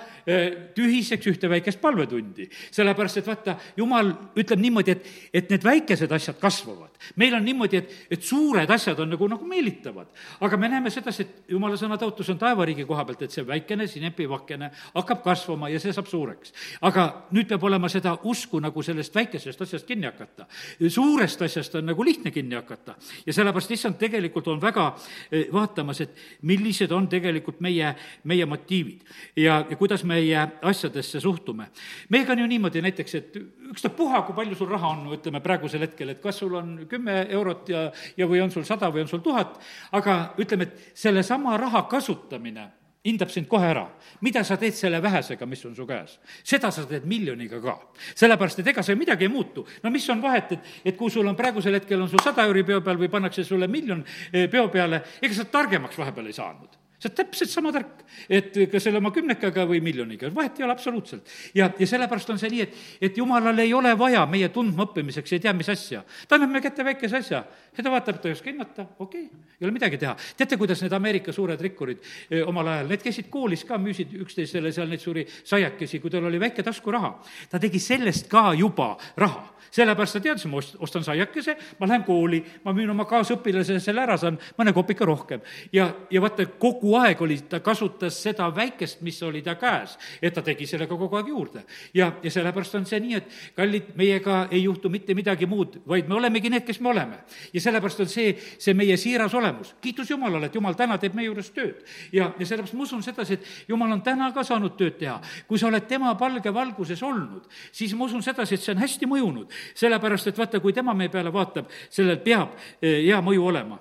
[0.75, 6.39] tühiseks ühte väikest palvetundi, sellepärast et vaata, jumal ütleb niimoodi, et, et need väikesed asjad
[6.41, 6.96] kasvavad.
[7.15, 10.07] Meil on niimoodi, et, et suured asjad on nagu, nagu meelitavad.
[10.39, 13.87] aga me näeme sedasi, et jumala sõna tõotus on taevariigi koha pealt, et see väikene
[13.87, 16.53] sinepivakene hakkab kasvama ja see saab suureks.
[16.81, 20.45] aga nüüd peab olema seda usku nagu selles sellest väikesest asjast kinni hakata.
[20.89, 24.95] suurest asjast on nagu lihtne kinni hakata ja sellepärast issand tegelikult on väga
[25.31, 29.01] eh, vaatamas, et millised on tegelikult meie, meie motiivid
[29.35, 31.67] ja, ja kuidas meie asjadesse suhtume.
[32.09, 33.37] meiega on ju niimoodi näiteks, et
[33.71, 37.69] ükstapuha, kui palju sul raha on, ütleme praegusel hetkel, et kas sul on kümme eurot
[37.73, 39.59] ja, ja või on sul sada või on sul tuhat,
[39.97, 42.69] aga ütleme, et sellesama raha kasutamine
[43.07, 43.87] hindab sind kohe ära.
[44.21, 46.17] mida sa teed selle vähesega, mis on su käes?
[46.43, 47.77] seda sa teed miljoniga ka.
[48.15, 49.67] sellepärast, et ega see midagi ei muutu.
[49.83, 52.63] no mis on vahet, et, et kui sul on praegusel hetkel on sul sada euri
[52.63, 54.03] peo peal või pannakse sulle miljon
[54.33, 58.55] eh, peo peale, ega sa targemaks vahepeal ei saanud see on täpselt sama tark, et
[58.71, 61.29] kas selle oma kümnekaga või miljoniga, vahet ei ole absoluutselt.
[61.53, 62.79] ja, ja sellepärast on see nii, et,
[63.09, 66.01] et jumalal ei ole vaja meie tundmaõppimiseks ei tea mis asja.
[66.27, 67.43] ta annab meie kätte väikese asja
[67.77, 70.15] ja ta vaatab, ta ei oska hinnata, okei okay,, ei ole midagi teha.
[70.37, 74.73] teate, kuidas need Ameerika suured rikkurid eh, omal ajal, need käisid koolis ka, müüsid üksteisele
[74.73, 77.13] seal neid suuri saiakesi, kui tal oli väike taskuraha.
[77.51, 82.05] ta tegi sellest ka juba raha sellepärast ta teadis, ma ost-, ostan saiakese, ma lähen
[82.07, 85.43] kooli, ma müün oma kaasõpilasele selle ära, saan mõne kopika rohkem.
[85.73, 90.33] ja, ja vaata, kogu aeg oli, ta kasutas seda väikest, mis oli ta käes, et
[90.33, 91.63] ta tegi sellega kogu aeg juurde.
[91.93, 96.07] ja, ja sellepärast on see nii, et kallid, meiega ei juhtu mitte midagi muud, vaid
[96.07, 97.19] me olemegi need, kes me oleme.
[97.53, 99.75] ja sellepärast on see, see meie siiras olemus.
[99.81, 101.83] kiitus Jumalale, et Jumal täna teeb meie juures tööd.
[102.11, 105.19] ja, ja sellepärast ma usun sedasi, et Jumal on täna ka saanud tööd teha.
[105.47, 109.05] kui sa oled tema palge valguses olnud, siis ma usun sedasi, et see on hästi
[109.09, 113.79] mõjunud sellepärast et vaata, kui tema meie peale vaatab, sellel peab eh, hea mõju olema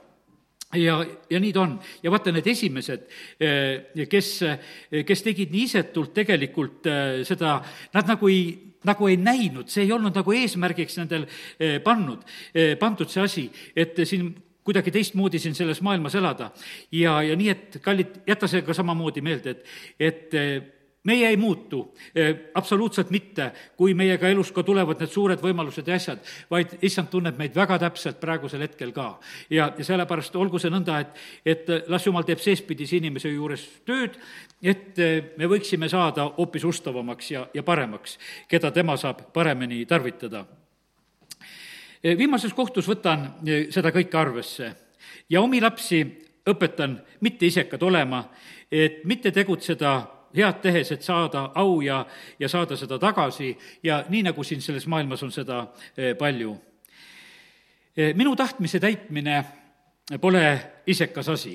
[0.75, 0.97] ja,
[1.31, 1.77] ja nii ta on.
[2.03, 3.05] ja vaata, need esimesed,
[4.11, 4.31] kes,
[5.07, 6.89] kes tegid nii isetult tegelikult
[7.29, 7.59] seda,
[7.95, 8.49] nad nagu ei,
[8.87, 11.29] nagu ei näinud, see ei olnud nagu eesmärgiks nendel
[11.85, 12.27] pannud,
[12.81, 14.35] pandud see asi, et siin
[14.67, 16.51] kuidagi teistmoodi siin selles maailmas elada.
[16.93, 20.57] ja, ja nii, et kallid, jäta see ka samamoodi meelde, et, et eh,
[21.07, 21.83] meie ei muutu
[22.15, 27.11] eh, absoluutselt mitte, kui meiega elus ka tulevad need suured võimalused ja asjad, vaid issand
[27.13, 29.09] tunneb meid väga täpselt praegusel hetkel ka.
[29.51, 34.19] ja, ja sellepärast olgu see nõnda, et, et las jumal teeb seespidise inimese juures tööd,
[34.63, 40.45] et eh, me võiksime saada hoopis ustavamaks ja, ja paremaks, keda tema saab paremini tarvitada
[42.07, 43.31] Eh, viimases kohtus võtan
[43.73, 44.69] seda kõike arvesse
[45.33, 46.05] ja omi lapsi
[46.47, 46.93] õpetan
[47.25, 48.21] mitte isekad olema,
[48.71, 49.95] et mitte tegutseda
[50.37, 52.05] head tehes, et saada au ja,
[52.39, 56.57] ja saada seda tagasi ja nii, nagu siin selles maailmas on seda eh, palju.
[58.15, 59.45] minu tahtmise täitmine
[60.21, 61.55] pole isekas asi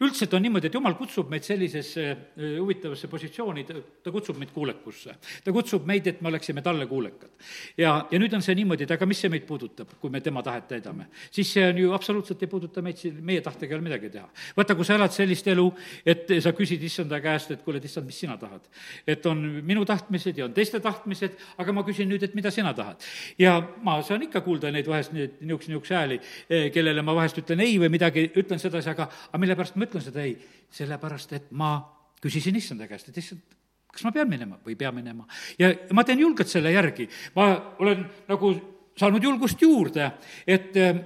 [0.00, 4.52] üldiselt on niimoodi, et jumal kutsub meid sellisesse äh, huvitavasse positsiooni, ta, ta kutsub meid
[4.54, 5.16] kuulekusse.
[5.44, 7.30] ta kutsub meid, et me oleksime talle kuulekad.
[7.78, 10.42] ja, ja nüüd on see niimoodi, et aga mis see meid puudutab, kui me tema
[10.42, 11.08] tahet täidame?
[11.30, 14.28] siis see on ju absoluutselt ei puuduta meid, siin meie tahtega ei ole midagi teha.
[14.56, 15.68] vaata, kui sa elad sellist elu,
[16.06, 18.68] et sa küsid issanda käest, et kuule, et issand, mis sina tahad?
[19.06, 22.74] et on minu tahtmised ja on teiste tahtmised, aga ma küsin nüüd, et mida sina
[22.76, 23.02] tahad?
[23.38, 27.38] ja ma saan ikka kuulda neid vahest neid niisuguseid, niisuguseid hääli, eh, kellele ma vahest
[27.42, 30.36] ütlen ei või midagi, ütlen sedasi, aga, aga mille pärast sellepärast ma ütlen seda ei,
[30.72, 31.72] sellepärast et ma
[32.22, 33.42] küsisin issanda käest, et issand,
[33.92, 35.26] kas ma pean minema või ei pea minema.
[35.58, 38.52] ja ma teen julgelt selle järgi, ma olen nagu
[38.98, 40.10] saanud julgust juurde,
[40.46, 41.00] et eh,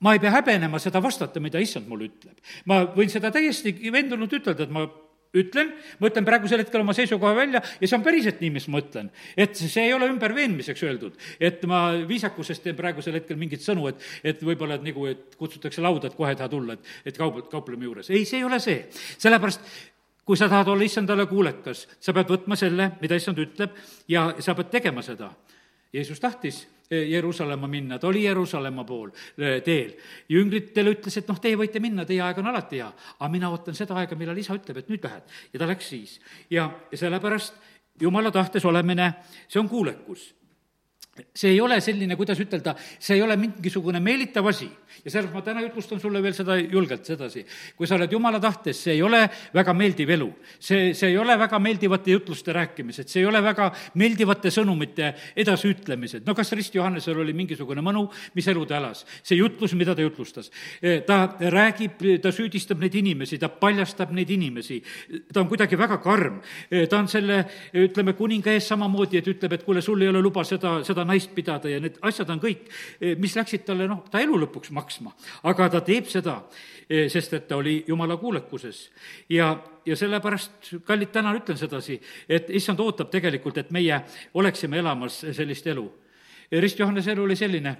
[0.00, 2.38] ma ei pea häbenema seda vastata, mida issand mulle ütleb.
[2.66, 4.86] ma võin seda täiesti veendunult ütelda, et ma
[5.36, 8.80] ütlen, ma ütlen praegusel hetkel oma seisukoha välja ja see on päriselt nii, mis ma
[8.82, 9.10] ütlen.
[9.36, 14.02] et see ei ole ümberveenmiseks öeldud, et ma viisakusest teen praegusel hetkel mingeid sõnu, et,
[14.24, 17.44] et võib-olla, et nagu, et kutsutakse lauda, et kohe ei taha tulla, et, et kaup-,
[17.52, 18.10] kaupleme juures.
[18.10, 18.82] ei, see ei ole see.
[19.18, 19.70] sellepärast
[20.26, 23.72] kui sa tahad olla issandale kuulekas, sa pead võtma selle, mida issand ütleb,
[24.10, 25.32] ja sa pead tegema seda.
[25.90, 29.12] Jeesus tahtis Jeruusalemma minna, ta oli Jeruusalemma pool
[29.64, 29.92] teel.
[30.28, 33.78] jünglitele ütles, et noh, teie võite minna, teie aeg on alati hea, aga mina ootan
[33.78, 35.38] seda aega, millal isa ütleb, et nüüd lähed.
[35.52, 36.18] ja ta läks siis.
[36.50, 37.54] ja, ja sellepärast
[38.00, 39.12] jumala tahtes olemine,
[39.46, 40.32] see on kuulekus
[41.34, 44.68] see ei ole selline, kuidas ütelda, see ei ole mingisugune meelitav asi.
[45.04, 47.44] ja sellepärast ma täna jutlustan sulle veel seda julgelt sedasi.
[47.76, 49.22] kui sa oled jumala tahtes, see ei ole
[49.54, 50.30] väga meeldiv elu.
[50.58, 56.26] see, see ei ole väga meeldivate jutluste rääkimised, see ei ole väga meeldivate sõnumite edasiütlemised.
[56.26, 59.04] no kas Rist Johannesel oli mingisugune mõnu, mis elu ta elas?
[59.22, 60.50] see jutlus, mida ta jutlustas.
[61.06, 64.80] ta räägib, ta süüdistab neid inimesi, ta paljastab neid inimesi,
[65.32, 66.40] ta on kuidagi väga karm.
[66.88, 70.44] ta on selle, ütleme, kuninga ees samamoodi, et ütleb, et kuule, sul ei ole luba
[70.44, 72.68] seda, seda naist pidada ja need asjad on kõik,
[73.00, 75.12] eh, mis läksid talle noh, ta elu lõpuks maksma.
[75.42, 76.42] aga ta teeb seda,
[76.88, 78.90] eh, sest et ta oli jumala kuulekuses.
[79.28, 84.00] ja, ja sellepärast, kallid, täna ütlen sedasi, et issand ootab tegelikult, et meie
[84.34, 85.90] oleksime elamas sellist elu.
[86.52, 87.76] Rist Johannese elu oli selline,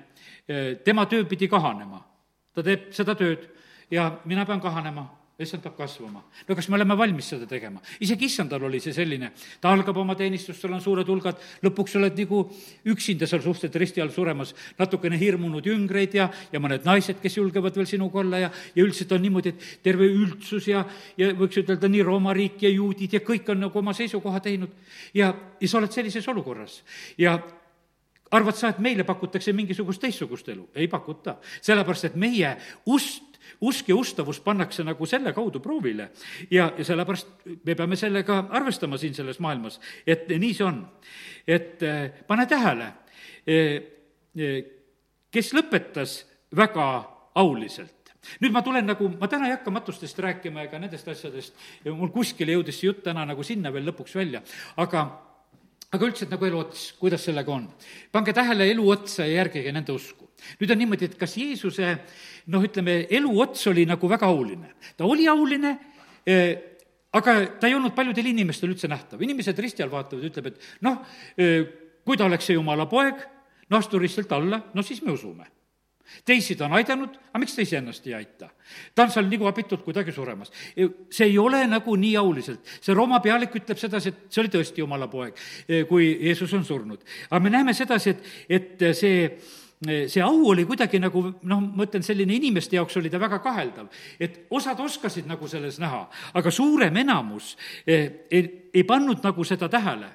[0.48, 2.06] eh, tema töö pidi kahanema.
[2.54, 3.46] ta teeb seda tööd
[3.90, 6.22] ja mina pean kahanema issand peab kasvama.
[6.48, 7.80] no kas me oleme valmis seda tegema?
[8.00, 12.18] isegi issandal oli see selline, ta algab oma teenistust, seal on suured hulgad, lõpuks oled
[12.18, 12.42] nagu
[12.92, 17.76] üksinda seal suhteliselt risti all suremas, natukene hirmunud jüngreid ja, ja mõned naised, kes julgevad
[17.76, 20.84] veel sinuga olla ja, ja üldiselt on niimoodi, et terve üldsus ja,
[21.20, 24.74] ja võiks ütelda nii Rooma riik ja juudid ja kõik on nagu oma seisukoha teinud.
[25.14, 26.80] ja, ja sa oled sellises olukorras
[27.18, 27.38] ja
[28.30, 30.68] arvad sa, et meile pakutakse mingisugust teistsugust elu?
[30.74, 32.54] ei pakuta, sellepärast et meie
[32.86, 36.10] ust usk ja ustavus pannakse nagu selle kaudu proovile.
[36.50, 37.28] ja, ja sellepärast
[37.64, 40.82] me peame sellega arvestama siin selles maailmas, et nii see on.
[41.46, 42.92] et eh, pane tähele,
[43.46, 43.82] eh,
[44.36, 44.60] eh,
[45.30, 46.20] kes lõpetas
[46.56, 46.86] väga
[47.34, 51.54] auliselt nüüd ma tulen nagu, ma täna ei hakka matustest rääkima ega nendest asjadest,
[51.88, 54.42] mul kuskile jõudis see jutt täna nagu sinna veel lõpuks välja,
[54.76, 55.06] aga
[55.90, 57.66] aga üldiselt nagu eluots, kuidas sellega on?
[58.12, 60.28] pange tähele elu otsa ja järgige nende usku.
[60.60, 61.92] nüüd on niimoodi, et kas Jeesuse
[62.46, 64.74] noh, ütleme, eluots oli nagu väga auline.
[64.96, 65.76] ta oli auline
[66.26, 66.56] eh,,
[67.12, 69.22] aga ta ei olnud paljudel inimestel üldse nähtav.
[69.22, 71.02] inimesed risti all vaatavad, ütleb, et noh
[71.36, 71.66] eh,,
[72.04, 73.26] kui ta oleks see jumala poeg,
[73.70, 75.59] no astu ristilt alla, no siis me usume
[76.24, 78.50] teisi ta on aidanud, aga miks ta iseennast ei aita?
[78.94, 80.52] ta on seal nagu abitult kuidagi suremas.
[81.10, 82.60] see ei ole nagu nii auliselt.
[82.80, 85.34] see Rooma pealik ütleb sedasi, et see oli tõesti jumala poeg,
[85.68, 87.04] eh, kui Jeesus on surnud.
[87.30, 89.26] aga me näeme sedasi, et, et see
[89.80, 93.88] see au oli kuidagi nagu noh, ma ütlen, selline inimeste jaoks oli ta väga kaheldav.
[94.20, 99.68] et osad oskasid nagu selles näha, aga suurem enamus eh, ei, ei pannud nagu seda
[99.68, 100.10] tähele.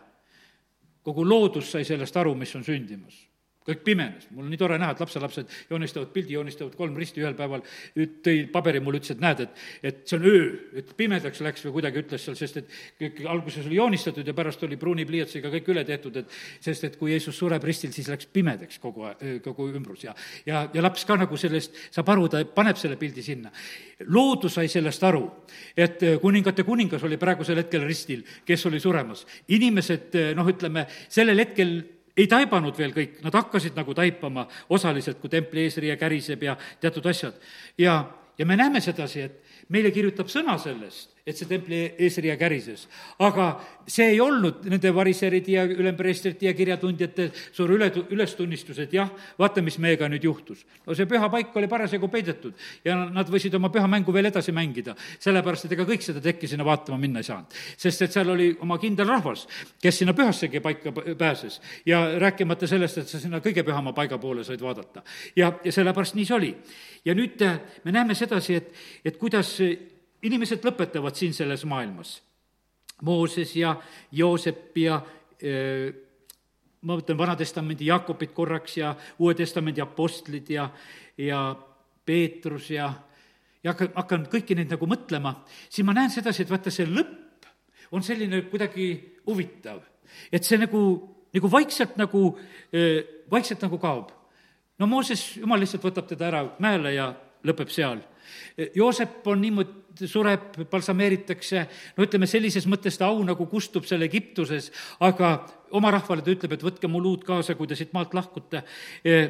[1.02, 3.25] kogu loodus sai sellest aru, mis on sündimas
[3.66, 7.34] kõik pimenes, mul on nii tore näha, et lapselapsed joonistavad pildi, joonistavad kolm risti ühel
[7.38, 7.64] päeval,
[7.96, 10.44] tõi paberi mulle, ütles, et näed, et, et see on öö,
[10.82, 14.62] et pimedaks läks või kuidagi ütles seal, sest et kõik alguses oli joonistatud ja pärast
[14.68, 18.30] oli pruuni pliiatsiga kõik üle tehtud, et sest et kui Jeesus sureb ristil, siis läks
[18.30, 20.14] pimedaks kogu aeg, kogu ümbrus ja,
[20.46, 23.50] ja, ja laps ka nagu sellest saab aru, ta paneb selle pildi sinna.
[24.14, 25.24] loodus sai sellest aru,
[25.78, 29.26] et kuningate kuningas oli praegusel hetkel ristil, kes oli suremas.
[29.48, 31.78] inimesed, noh, ütleme, sellel hetkel
[32.18, 37.06] ei taibanud veel kõik, nad hakkasid nagu taipama osaliselt, kui templi eesriie käriseb ja teatud
[37.12, 37.34] asjad.
[37.78, 37.98] ja,
[38.38, 42.84] ja me näeme sedasi, et meile kirjutab sõna sellest, et see templi eesriie kärises.
[43.26, 43.48] aga
[43.90, 49.10] see ei olnud nende variseride ja ülempreestrite ja kirjatundjate suur üle, ülestunnistus, et jah,
[49.40, 50.62] vaata, mis meiega nüüd juhtus.
[50.86, 52.54] no see püha paik oli parasjagu peidetud
[52.86, 56.52] ja nad võisid oma püha mängu veel edasi mängida, sellepärast et ega kõik seda tekki
[56.52, 57.58] sinna vaatama minna ei saanud.
[57.74, 59.48] sest et seal oli oma kindel rahvas,
[59.82, 61.58] kes sinna pühassegi paika pääses
[61.90, 65.02] ja rääkimata sellest, et sa sinna kõige pühama paiga poole said vaadata.
[65.36, 66.56] ja, ja sellepärast nii see oli.
[67.06, 68.74] ja nüüd äh, me näeme sedasi, et,
[69.06, 69.58] et kuidas
[70.26, 72.18] inimesed lõpetavad siin selles maailmas.
[73.06, 73.76] Mooses ja
[74.16, 75.00] Joosep ja
[75.44, 75.92] öö,
[76.86, 80.70] ma mõtlen Vana-testamendi Jaakobit korraks ja Uue Testamendi apostlid ja,
[81.18, 81.42] ja
[82.06, 82.92] Peetrus ja,
[83.64, 85.34] ja hakkan, hakkan kõiki neid nagu mõtlema,
[85.68, 87.50] siis ma näen sedasi, et vaata, see lõpp
[87.96, 88.90] on selline kuidagi
[89.26, 89.82] huvitav.
[90.32, 90.82] et see nagu,
[91.34, 92.38] nagu vaikselt nagu,
[93.32, 94.12] vaikselt nagu kaob.
[94.80, 97.14] no Mooses, jumal lihtsalt võtab teda ära mäele ja
[97.46, 98.02] lõpeb seal.
[98.76, 101.62] Joosep on niimoodi sureb, balsameeritakse,
[101.96, 104.72] no ütleme, sellises mõttes ta au nagu kustub seal Egiptuses,
[105.04, 105.38] aga
[105.76, 108.64] oma rahvale ta ütleb, et võtke mu luud kaasa, kui te siit maalt lahkute.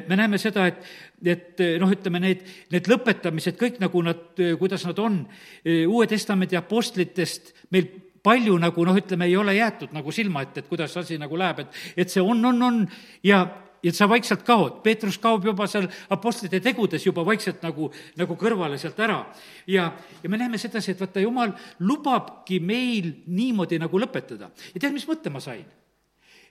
[0.08, 0.82] me näeme seda, et,
[1.24, 2.42] et noh, ütleme need,
[2.74, 4.26] need lõpetamised, kõik nagu nad,
[4.58, 5.22] kuidas nad on,
[5.66, 7.88] Uue Testamendi apostlitest meil
[8.26, 11.62] palju nagu noh, ütleme, ei ole jäetud nagu silma ette, et kuidas asi nagu läheb,
[11.62, 12.82] et, et see on, on, on
[13.26, 13.44] ja
[13.86, 18.78] ja sa vaikselt kaod, Peetrus kaob juba seal apostlite tegudes juba vaikselt nagu, nagu kõrvale
[18.82, 19.20] sealt ära.
[19.66, 19.90] ja,
[20.22, 24.50] ja me näeme sedasi, et vaata, jumal lubabki meil niimoodi nagu lõpetada.
[24.74, 25.66] ja tead, mis mõtte ma sain?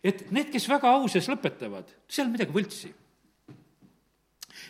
[0.05, 2.93] et need, kes väga au sees lõpetavad, seal on midagi võltsi.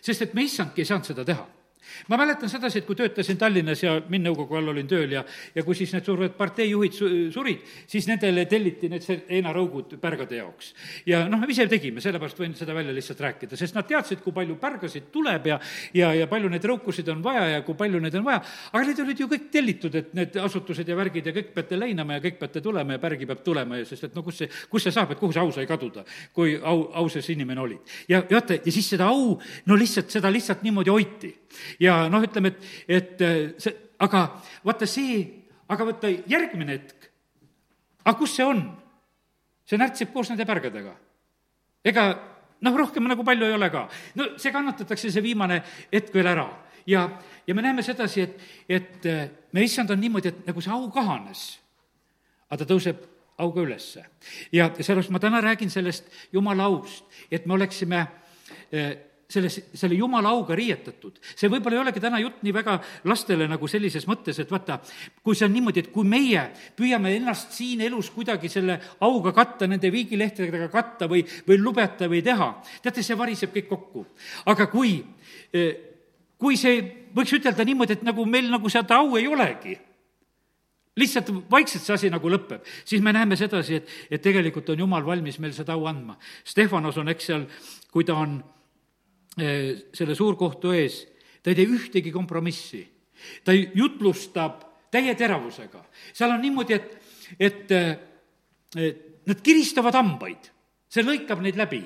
[0.01, 1.45] sest et me issandki ei saanud seda teha
[2.09, 5.23] ma mäletan sedasi, et kui töötasin Tallinnas ja Minnõukogu all olin tööl ja,
[5.55, 10.73] ja kui siis need suured parteijuhid su-, surid, siis nendele telliti need heinaraugud pärgade jaoks.
[11.05, 14.35] ja noh, me ise tegime, sellepärast võin seda välja lihtsalt rääkida, sest nad teadsid, kui
[14.35, 15.59] palju pärgasid tuleb ja
[15.93, 19.01] ja, ja palju neid rõukusid on vaja ja kui palju neid on vaja, aga need
[19.05, 22.39] olid ju kõik tellitud, et need asutused ja värgid ja kõik peate leinama ja kõik
[22.41, 25.13] peate tulema ja pärgi peab tulema ja sest et no kus see, kus see saab,
[25.13, 26.05] et kuhu see au sai kaduda,
[26.35, 27.95] kui au, au sees inimene olid.
[28.07, 31.33] ja, ja vaata, ja siis seda au, no lihtsalt, seda lihtsalt niimoodi hoiti
[31.79, 34.27] ja noh, ütleme, et, et äh, see, aga
[34.65, 35.23] vaata see,
[35.71, 37.09] aga vaata järgmine hetk,
[38.05, 38.65] aga kus see on?
[39.65, 40.93] see närtsib koos nende pärgadega.
[41.85, 42.03] ega
[42.61, 43.87] noh, rohkem nagu palju ei ole ka.
[44.15, 46.47] no see kannatatakse, see viimane hetk veel ära.
[46.85, 47.07] ja,
[47.47, 48.39] ja me näeme sedasi, et,
[48.69, 51.47] et äh, me issand on niimoodi, et nagu see au kahanes,
[52.49, 53.01] aga ta tõuseb
[53.41, 54.05] auga ülesse.
[54.51, 58.95] ja sellepärast ma täna räägin sellest jumala aust, et me oleksime äh,
[59.29, 61.17] selles, selle jumala auga riietatud.
[61.35, 62.77] see võib-olla ei olegi täna jutt nii väga
[63.09, 64.79] lastele nagu sellises mõttes, et vaata,
[65.23, 66.45] kui see on niimoodi, et kui meie
[66.77, 72.21] püüame ennast siin elus kuidagi selle auga katta, nende viigilehtedega katta või, või lubeta või
[72.25, 72.51] teha,
[72.83, 74.05] teate, see variseb kõik kokku.
[74.45, 74.99] aga kui,
[75.53, 75.73] eh,
[76.37, 79.77] kui see, võiks ütelda niimoodi, et nagu meil nagu seda au ei olegi,
[80.95, 85.05] lihtsalt vaikselt see asi nagu lõpeb, siis me näeme sedasi, et, et tegelikult on Jumal
[85.05, 86.15] valmis meil seda au andma.
[86.47, 87.47] Stefanos on, eks seal,
[87.91, 88.37] kui ta on
[89.35, 91.01] selle suurkohtu ees,
[91.43, 92.85] ta ei tee ühtegi kompromissi.
[93.43, 94.61] ta jutlustab
[94.91, 95.83] täie teravusega.
[96.13, 96.97] seal on niimoodi, et,
[97.39, 100.51] et, et eh, nad kiristavad hambaid,
[100.89, 101.83] see lõikab neid läbi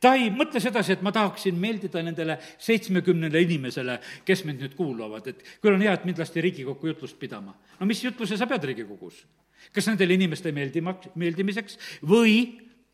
[0.00, 5.30] ta ei mõtle sedasi, et ma tahaksin meeldida nendele seitsmekümnele inimesele, kes mind nüüd kuulavad,
[5.30, 7.54] et küll on hea, et mind lasti Riigikokku jutlust pidama.
[7.80, 9.24] no mis jutluse sa pead Riigikogus?
[9.72, 11.76] kas nendele inimeste meeldima, meeldimiseks
[12.08, 12.36] või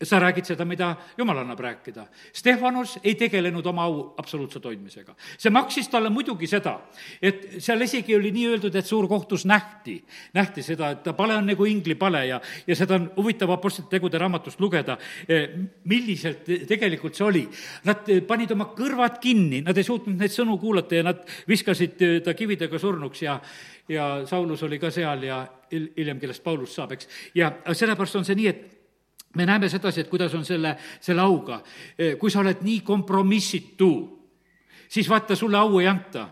[0.03, 2.05] sa räägid seda, mida jumal annab rääkida.
[2.33, 5.15] Stefanus ei tegelenud oma au absoluutse hoidmisega.
[5.37, 6.79] see maksis talle muidugi seda,
[7.21, 11.47] et seal isegi oli nii öeldud, et suurkohtus nähti, nähti seda, et ta pale on
[11.47, 15.49] nagu inglipale ja, ja seda on huvitav Apostlite tegude raamatust lugeda, eh,
[15.85, 17.47] milliselt tegelikult see oli.
[17.89, 22.21] Nad panid oma kõrvad kinni, nad ei suutnud neid sõnu kuulata ja nad viskasid eh,
[22.21, 23.41] ta kividega surnuks ja
[23.89, 27.07] ja Saulus oli ka seal ja hiljem, kellest Paulus saab, eks.
[27.35, 28.76] ja sellepärast on see nii, et
[29.37, 31.61] me näeme sedasi, et kuidas on selle, selle auga.
[32.19, 33.91] kui sa oled nii kompromissitu,
[34.89, 36.29] siis vaata, sulle au ei anta.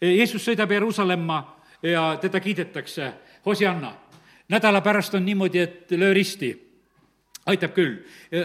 [0.00, 1.38] Jeesus sõidab Jeruusalemma
[1.82, 3.12] ja teda kiidetakse,
[3.46, 3.94] Hosianna.
[4.48, 6.64] nädala pärast on niimoodi, et löö risti.
[7.44, 7.98] aitab küll,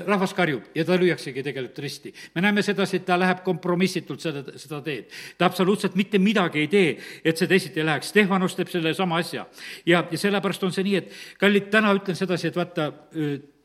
[0.07, 2.13] rahvas karjub ja ta lüüaksegi tegelikult risti.
[2.35, 5.05] me näeme sedasi, et ta läheb kompromissitult seda, seda teed.
[5.37, 8.09] ta absoluutselt mitte midagi ei tee, et see teisiti läheks.
[8.09, 9.45] Stefanos teeb sellesama asja.
[9.85, 12.91] ja, ja sellepärast on see nii, et kallid, täna ütlen sedasi, et vaata,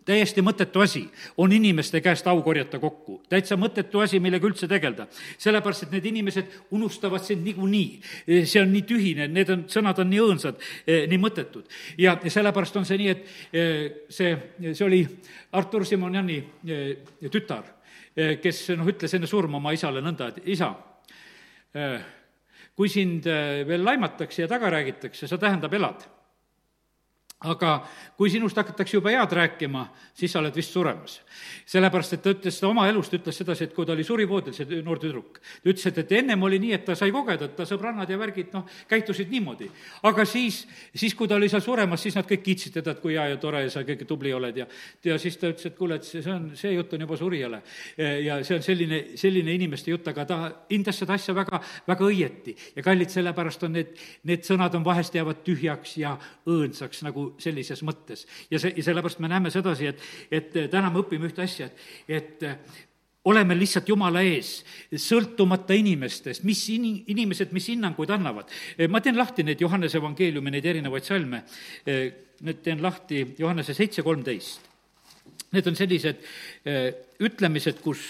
[0.04, 1.02] täiesti mõttetu asi
[1.40, 3.22] on inimeste käest au korjata kokku.
[3.28, 5.06] täitsa mõttetu asi, millega üldse tegeleda.
[5.38, 8.00] sellepärast, et need inimesed unustavad sind niikuinii.
[8.44, 11.64] see on nii tühine, need on, sõnad on nii õõnsad, eh, nii mõttetud.
[11.98, 14.36] ja, sellepärast on see nii, et eh, see,
[14.72, 15.06] see oli
[15.52, 16.38] Artur Simonjani
[16.68, 16.96] eh,
[17.30, 17.64] tütar,
[18.14, 20.68] kes noh, ütles enne surma oma isale nõnda, et isa,
[22.76, 26.04] kui sind veel laimatakse ja taga räägitakse, see tähendab, elad
[27.44, 27.74] aga
[28.16, 29.84] kui sinust hakatakse juba head rääkima,
[30.16, 31.20] siis sa oled vist suremas.
[31.66, 34.80] sellepärast, et ta ütles seda oma elust, ütles sedasi, et kui ta oli surivoodil, see
[34.84, 37.66] noor tüdruk, ta ütles, et, et ennem oli nii, et ta sai kogeda, et ta
[37.68, 39.70] sõbrannad ja värgid, noh, käitusid niimoodi.
[40.02, 43.16] aga siis, siis kui ta oli seal suremas, siis nad kõik kiitsid teda, et kui
[43.16, 44.66] hea ja tore ja sa kõik tubli oled ja
[45.04, 47.62] ja siis ta ütles, et kuule, et see, see on, see jutt on juba surijale.
[48.24, 50.38] ja see on selline, selline inimeste jutt, aga ta
[50.70, 52.56] hindas seda asja väga, väga õieti.
[52.76, 56.16] ja kallid, sellepärast on need, need sõnad on vahest jäävad tühjaks ja
[56.46, 58.26] õõnsaks nagu sellises mõttes.
[58.50, 61.70] ja see, ja sellepärast me näeme sedasi, et, et täna me õpime ühte asja,
[62.08, 62.44] et, et
[63.24, 64.58] oleme lihtsalt Jumala ees,
[65.00, 68.52] sõltumata inimestest, mis in-, inimesed, mis hinnanguid annavad.
[68.88, 71.40] ma teen lahti neid Johannese evangeeliumi, neid erinevaid salme,
[72.44, 74.70] nüüd teen lahti Johannese seitse kolmteist.
[75.54, 76.20] Need on sellised
[76.66, 76.90] eh,
[77.22, 78.02] ütlemised, kus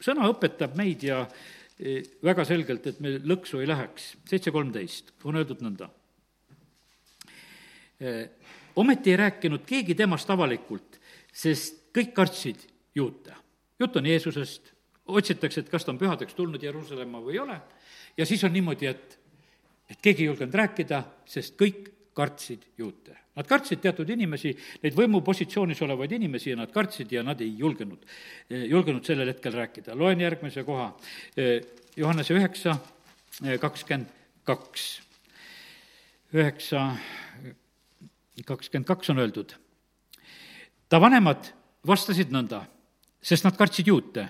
[0.00, 4.14] sõna õpetab meid ja eh, väga selgelt, et me lõksu ei läheks.
[4.30, 5.99] seitse kolmteist on öeldud nõnda eh,
[8.76, 11.00] ometi ei rääkinud keegi temast avalikult,
[11.32, 13.36] sest kõik kartsid juuta.
[13.80, 14.72] jutt on Jeesusest,
[15.06, 17.56] otsitakse, et kas ta on pühadeks tulnud Jeruusalemma või ei ole,
[18.16, 19.18] ja siis on niimoodi, et,
[19.88, 23.16] et keegi ei julgenud rääkida, sest kõik kartsid juute.
[23.38, 28.02] Nad kartsid teatud inimesi, neid võimupositsioonis olevaid inimesi ja nad kartsid ja nad ei julgenud,
[28.50, 29.96] julgenud sellel hetkel rääkida.
[29.96, 30.90] loen järgmise koha,
[31.96, 32.76] Johannese üheksa,
[33.60, 34.10] kakskümmend
[34.44, 35.00] kaks.
[36.34, 36.96] üheksa,
[38.46, 39.54] kakskümmend kaks on öeldud.
[40.88, 41.52] ta vanemad
[41.86, 42.64] vastasid nõnda,
[43.22, 44.28] sest nad kartsid juute.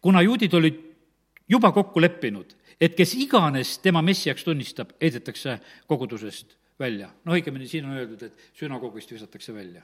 [0.00, 0.80] kuna juudid olid
[1.48, 7.10] juba kokku leppinud, et kes iganes tema messiaks tunnistab, heidetakse kogudusest välja.
[7.24, 9.82] no õigemini siin on öeldud, et sünagogist visatakse välja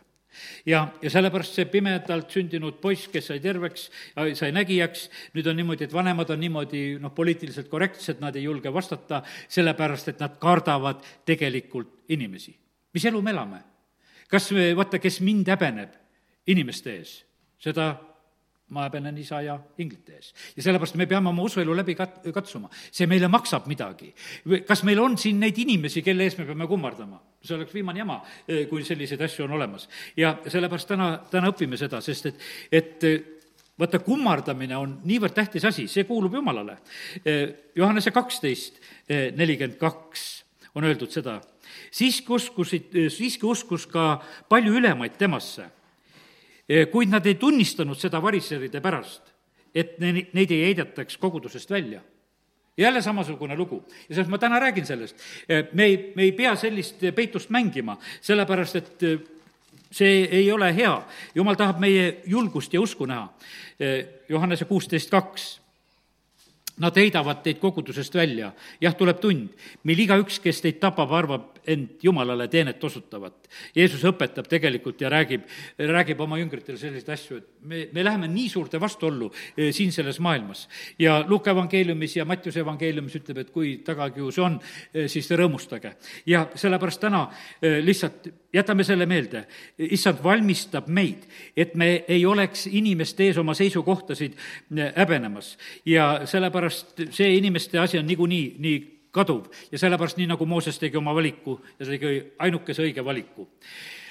[0.66, 3.88] ja, ja sellepärast see pimedalt sündinud poiss, kes sai terveks,
[4.34, 8.72] sai nägijaks, nüüd on niimoodi, et vanemad on niimoodi noh, poliitiliselt korrektsed, nad ei julge
[8.74, 12.56] vastata, sellepärast et nad kardavad tegelikult inimesi
[12.94, 13.60] mis elu me elame?
[14.30, 15.94] kas vaata, kes mind häbeneb
[16.50, 17.14] inimeste ees,
[17.60, 17.92] seda
[18.72, 20.32] ma häbenen isa ja inglite ees.
[20.56, 22.70] ja sellepärast me peame oma usuelu läbi kat-, katsuma.
[22.90, 24.12] see meile maksab midagi.
[24.66, 27.20] kas meil on siin neid inimesi, kelle ees me peame kummardama?
[27.44, 29.88] see oleks viimane jama, eh, kui selliseid asju on olemas.
[30.16, 33.20] ja sellepärast täna, täna õpime seda, sest et, et eh,
[33.78, 36.78] vaata, kummardamine on niivõrd tähtis asi, see kuulub Jumalale.
[37.24, 38.80] Eh, Johannese kaksteist
[39.36, 41.36] nelikümmend kaks on öeldud seda
[41.90, 44.18] siiski uskusid, siiski uskus ka
[44.48, 45.70] palju ülemaid temasse.
[46.92, 49.22] kuid nad ei tunnistanud seda variseride pärast,
[49.74, 52.00] et ne-, neid ei heidetaks kogudusest välja
[52.76, 53.84] jälle samasugune lugu.
[54.08, 55.16] ja sellest ma täna räägin sellest.
[55.72, 59.04] me ei, me ei pea sellist peitust mängima, sellepärast et
[59.94, 61.02] see ei ole hea.
[61.34, 63.28] jumal tahab meie julgust ja usku näha.
[64.28, 65.60] Johannese kuusteist kaks
[66.82, 68.52] Nad heidavad teid kogudusest välja.
[68.80, 69.50] jah, tuleb tund,
[69.86, 73.46] mil igaüks, kes teid tapab, arvab end Jumalale teenet osutavat.
[73.76, 75.46] Jeesus õpetab tegelikult ja räägib,
[75.78, 80.20] räägib oma jüngritele selliseid asju, et me, me läheme nii suurde vastuollu eh, siin selles
[80.20, 80.68] maailmas.
[80.98, 84.60] ja Luuka evangeeliumis ja Mattiuse evangeeliumis ütleb, et kui tagakius on,
[84.94, 85.94] eh, siis rõõmustage.
[86.26, 87.28] ja sellepärast täna
[87.62, 89.44] eh, lihtsalt jätame selle meelde,
[89.78, 94.36] issand valmistab meid, et me ei oleks inimeste ees oma seisukohtasid
[94.96, 95.56] häbenemas
[95.86, 98.76] ja sellepärast see inimeste asi on niikuinii nii
[99.14, 103.48] kaduv ja sellepärast, nii nagu Mooses tegi oma valiku ja tegi ainukese õige valiku.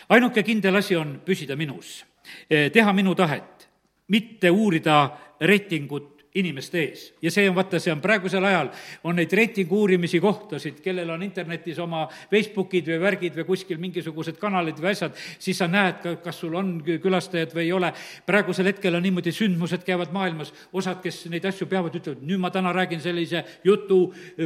[0.10, 2.04] ainuke kindel asi on püsida minus,
[2.48, 3.68] teha minu tahet,
[4.08, 7.02] mitte uurida reitingut inimeste ees.
[7.22, 8.70] ja see on, vaata, see on praegusel ajal,
[9.06, 14.40] on neid reitingu uurimisi kohtasid, kellel on internetis oma Facebookid või värgid või kuskil mingisugused
[14.42, 17.92] kanalid või asjad, siis sa näed, kas sul on külastajad või ei ole.
[18.26, 22.50] praegusel hetkel on niimoodi, sündmused käivad maailmas, osad, kes neid asju peavad, ütlevad, nüüd ma
[22.54, 24.02] täna räägin sellise jutu,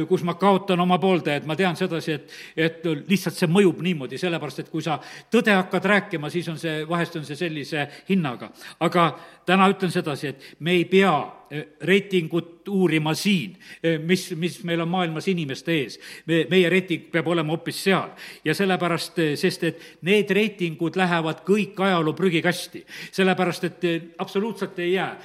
[0.08, 4.64] kus ma kaotan oma pooldajad, ma tean sedasi, et, et lihtsalt see mõjub niimoodi, sellepärast
[4.64, 4.98] et kui sa
[5.32, 8.52] tõde hakkad rääkima, siis on see, vahest on see sellise hinnaga.
[8.80, 9.10] aga
[9.46, 11.16] täna ütlen sedasi, et me ei pea
[11.80, 13.56] reitingut uurima siin,
[14.04, 15.98] mis, mis meil on maailmas inimeste ees.
[16.26, 18.10] me, meie reiting peab olema hoopis seal
[18.44, 22.84] ja sellepärast, sest et need reitingud lähevad kõik ajaloo prügikasti.
[23.12, 23.86] sellepärast, et
[24.18, 25.18] absoluutselt ei jää.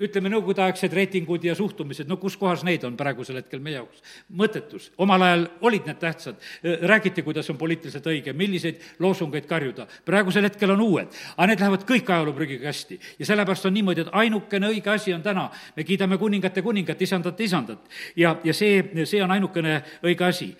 [0.00, 4.02] ütleme, nõukogudeaegsed reitingud ja suhtumised, no kus kohas neid on praegusel hetkel meie jaoks?
[4.32, 4.90] mõttetus.
[4.98, 6.40] omal ajal olid need tähtsad,
[6.82, 9.86] räägiti, kuidas on poliitiliselt õige, milliseid loosungeid karjuda.
[10.04, 14.12] praegusel hetkel on uued, aga need lähevad kõik ajaloo prügikasti ja sellepärast on niimoodi, et
[14.12, 17.88] ainukene õige asi on täna, me kiidame kuningate kuningat, isandat, isandat.
[18.16, 20.50] ja, ja see, see on ainukene õige asi.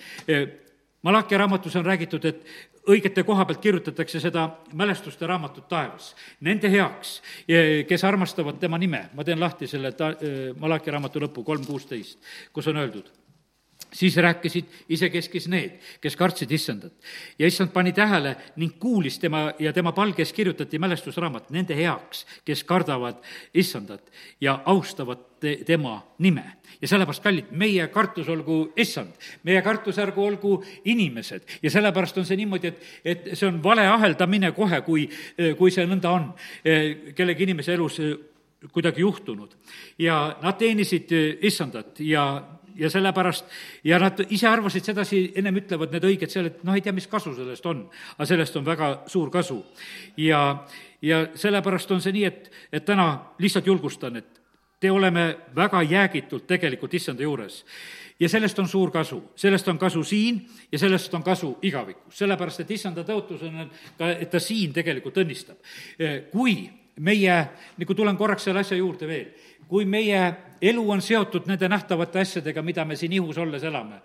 [1.02, 2.46] Malachi raamatus on räägitud, et
[2.90, 6.14] õigete koha pealt kirjutatakse seda mälestuste raamatut taevas.
[6.40, 7.20] Nende heaks,
[7.88, 10.14] kes armastavad tema nime, ma teen lahti selle ta-,
[10.58, 12.18] Malachi raamatu lõpu, kolm kuusteist,
[12.52, 13.12] kus on öeldud
[13.96, 16.92] siis rääkisid isekeskis need, kes kartsid issandat.
[17.38, 22.64] ja issand pani tähele ning kuulis tema ja tema palges kirjutati mälestusraamat nende heaks, kes
[22.64, 23.22] kardavad
[23.54, 26.44] issandat ja austavad te, tema nime.
[26.82, 32.28] ja sellepärast, kallid, meie kartus olgu issand, meie kartus ärgu olgu inimesed ja sellepärast on
[32.28, 35.08] see niimoodi, et, et see on vale aheldamine kohe, kui,
[35.58, 36.32] kui see nõnda on
[37.16, 38.00] kellegi inimese elus
[38.72, 39.56] kuidagi juhtunud.
[39.98, 42.26] ja nad teenisid issandat ja
[42.76, 43.44] ja sellepärast,
[43.84, 47.08] ja nad ise arvasid sedasi, ennem ütlevad need õiged seal, et noh, ei tea, mis
[47.10, 47.86] kasu sellest on.
[48.16, 49.62] aga sellest on väga suur kasu.
[50.16, 50.64] ja,
[51.02, 53.08] ja sellepärast on see nii, et, et täna
[53.38, 54.42] lihtsalt julgustan, et
[54.80, 57.64] te oleme väga jäägitult tegelikult issanda juures
[58.20, 60.40] ja sellest on suur kasu, sellest on kasu siin
[60.72, 65.16] ja sellest on kasu igavikus, sellepärast et issanda tõotus on ka, et ta siin tegelikult
[65.24, 65.56] õnnistab.
[66.32, 66.56] kui
[67.00, 67.36] meie,
[67.76, 69.26] nagu tulen korraks selle asja juurde veel,
[69.68, 70.20] kui meie
[70.60, 74.00] elu on seotud nende nähtavate asjadega, mida me siin ihus olles elame,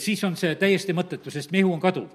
[0.00, 2.08] siis on see täiesti mõttetu, sest meie ihu on kaduv.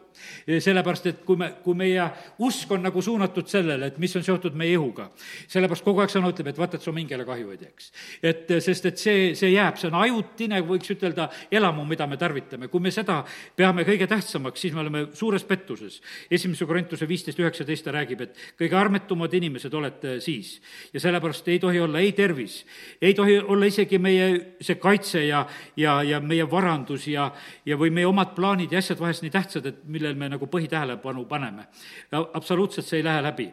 [0.47, 2.03] sellepärast, et kui me, kui meie
[2.43, 5.09] usk on nagu suunatud sellele, et mis on seotud meie ihuga,
[5.47, 7.91] sellepärast kogu aeg sõna ütleb, et vaata, et su mingile kahju ei teeks.
[8.23, 12.67] et sest, et see, see jääb, see on ajutine, võiks ütelda, elamu, mida me tarvitame.
[12.67, 13.23] kui me seda
[13.55, 16.01] peame kõige tähtsamaks, siis me oleme suures pettuses.
[16.32, 20.59] esimese Korintuse viisteist üheksateist ta räägib, et kõige armetumad inimesed olete siis.
[20.93, 22.65] ja sellepärast ei tohi olla ei tervis,
[23.01, 24.28] ei tohi olla isegi meie
[24.61, 25.43] see kaitse ja,
[25.78, 27.30] ja, ja meie varandus ja,
[27.65, 31.26] ja või meie omad plaanid ja asjad vahest nii tähtsad, et millel me nagu põhitähelepanu
[31.30, 31.68] paneme.
[32.11, 33.49] absoluutselt see ei lähe läbi.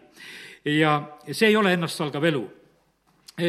[0.64, 1.00] ja
[1.30, 2.44] see ei ole ennastsalgav elu.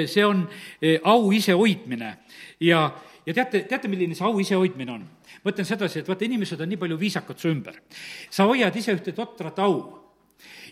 [0.06, 0.48] see on
[0.82, 2.18] e, au isehoidmine
[2.60, 2.92] ja,
[3.26, 5.06] ja teate, teate, milline see au isehoidmine on?
[5.44, 7.82] ma ütlen sedasi, et vaata, inimesed on nii palju viisakad su ümber.
[8.30, 10.05] sa hoiad ise ühte totrat au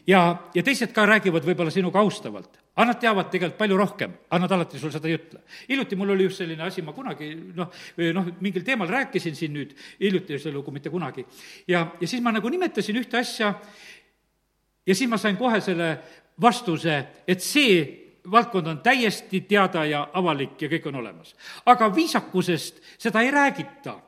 [0.07, 0.21] ja,
[0.55, 2.59] ja teised ka räägivad võib-olla sinuga austavalt.
[2.73, 5.41] Aga nad teavad tegelikult palju rohkem, aga nad alati sulle seda ei ütle.
[5.69, 7.69] hiljuti mul oli just selline asi, ma kunagi noh,
[8.17, 11.25] noh, mingil teemal rääkisin siin nüüd, hiljuti lugu, mitte kunagi,
[11.67, 13.53] ja, ja siis ma nagu nimetasin ühte asja
[14.85, 15.97] ja siis ma sain kohe selle
[16.41, 16.97] vastuse,
[17.27, 17.83] et see
[18.31, 21.35] valdkond on täiesti teada ja avalik ja kõik on olemas.
[21.65, 23.99] aga viisakusest seda ei räägita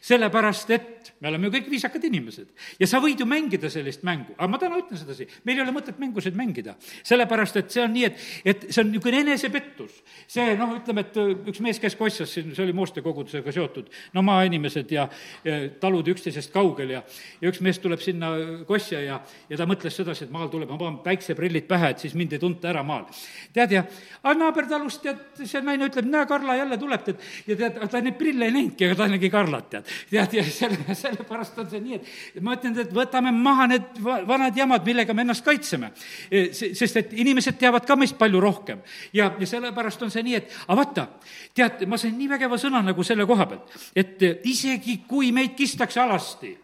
[0.00, 2.48] sellepärast, et me oleme ju kõik viisakad inimesed
[2.80, 5.74] ja sa võid ju mängida sellist mängu, aga ma täna ütlen sedasi, meil ei ole
[5.74, 6.74] mõtet mängusid mängida.
[7.06, 10.00] sellepärast, et see on nii, et, et see on niisugune enesepettus.
[10.28, 11.18] see noh, ütleme, et
[11.52, 15.08] üks mees käis Kossas siin, see oli Mooste kogudusega seotud, no maainimesed ja,
[15.44, 17.02] ja talud üksteisest kaugel ja,
[17.40, 18.32] ja üks mees tuleb sinna
[18.68, 22.16] Kossa ja, ja ta mõtles sedasi, et maal tuleb, ma panen päikseprillid pähe, et siis
[22.18, 23.08] mind ei tunta ära maal.
[23.52, 23.84] tead, ja
[24.22, 28.16] aga naabertalust tead, see naine ütleb, näe, Karla jälle tuleb, tead, ja tead, ta neid
[28.20, 29.30] prille ei näinudki, aga ta nägi
[29.60, 29.84] Karlat tead.
[30.10, 31.98] tead, ja selle, sellepärast on see nii,
[32.34, 35.92] et ma ütlen, et võtame maha need vanad jamad, millega me ennast kaitseme.
[36.30, 38.80] E, sest et inimesed teavad ka meist palju rohkem.
[39.12, 41.06] ja, ja sellepärast on see nii, et aga vaata,
[41.54, 46.00] tead, ma sain nii vägeva sõna nagu selle koha pealt, et isegi kui meid kistakse
[46.00, 46.54] alasti,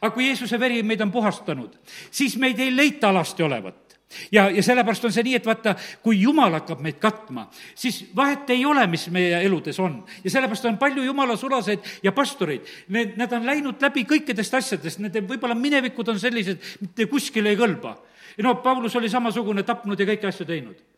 [0.00, 1.78] aga kui Jeesuse veri meid on puhastanud,
[2.10, 3.83] siis meid ei leita alasti olevat
[4.32, 8.50] ja, ja sellepärast on see nii, et vaata, kui Jumal hakkab meid katma, siis vahet
[8.54, 10.00] ei ole, mis meie eludes on.
[10.24, 15.02] ja sellepärast on palju Jumala sulaseid ja pastoreid, need, nad on läinud läbi kõikidest asjadest,
[15.02, 17.96] nende võib-olla minevikud on sellised, mitte kuskile ei kõlba.
[18.42, 20.93] no Paulus oli samasugune, tapnud ja kõiki asju teinud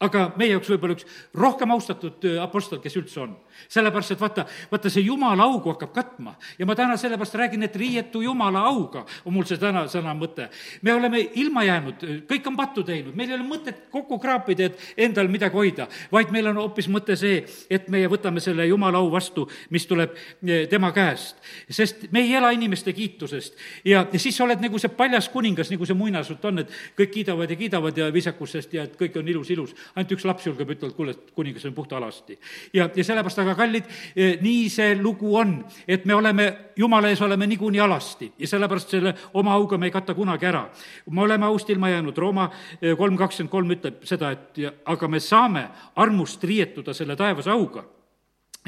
[0.00, 3.36] aga meie jaoks võib-olla üks rohkem austatud äh, apostel, kes üldse on.
[3.68, 7.76] sellepärast, et vaata, vaata see jumala augu hakkab katma ja ma täna sellepärast räägin, et
[7.76, 10.48] riietu jumala auga on mul see täna sõna mõte.
[10.82, 15.04] me oleme ilma jäänud, kõik on pattu teinud, meil ei ole mõtet kokku kraapida, et
[15.08, 19.10] endal midagi hoida, vaid meil on hoopis mõte see, et meie võtame selle jumala au
[19.12, 21.36] vastu, mis tuleb äh, tema käest.
[21.68, 25.68] sest me ei ela inimeste kiitusest ja, ja siis sa oled nagu see paljas kuningas,
[25.70, 29.28] nagu see muinasjutt on, et kõik kiidavad ja kiidavad ja viisakusest ja et kõik on
[29.28, 32.38] ilus, ilus ainult üks laps julgeb ütelda, kuule, et kuningas on puhta alasti.
[32.74, 37.22] ja, ja sellepärast, aga kallid, eh, nii see lugu on, et me oleme, jumala ees
[37.22, 40.68] oleme niikuinii alasti ja sellepärast selle oma auga me ei kata kunagi ära.
[41.10, 45.08] me oleme aust ilma jäänud, Rooma eh, kolm kakskümmend kolm ütleb seda, et ja, aga
[45.08, 47.84] me saame armust riietuda selle taevase auga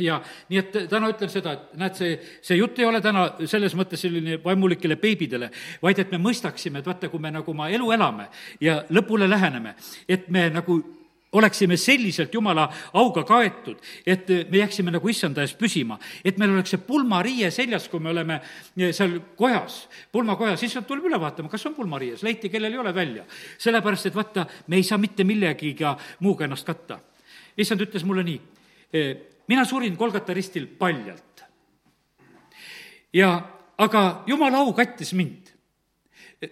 [0.01, 0.19] ja
[0.49, 2.15] nii et täna ütlen seda, et näed, see,
[2.45, 5.51] see jutt ei ole täna selles mõttes selline vaimulikele beebidele,
[5.83, 8.29] vaid et me mõistaksime, et vaata, kui me nagu oma elu elame
[8.61, 9.75] ja lõpule läheneme,
[10.09, 10.81] et me nagu
[11.33, 12.67] oleksime selliselt jumala
[12.99, 17.89] auga kaetud, et me jääksime nagu issanda ees püsima, et meil oleks see pulmariie seljas,
[17.89, 18.41] kui me oleme
[18.93, 23.25] seal kojas, pulmakojas, issand tuleb üle vaatama, kas on pulmariies, leiti, kellel ei ole välja.
[23.59, 27.01] sellepärast, et vaata, me ei saa mitte millegiga muuga ennast katta.
[27.57, 28.41] issand ütles mulle nii
[29.49, 31.45] mina surin Kolgata ristil paljalt.
[33.13, 33.43] ja,
[33.79, 35.52] aga jumala au kattis mind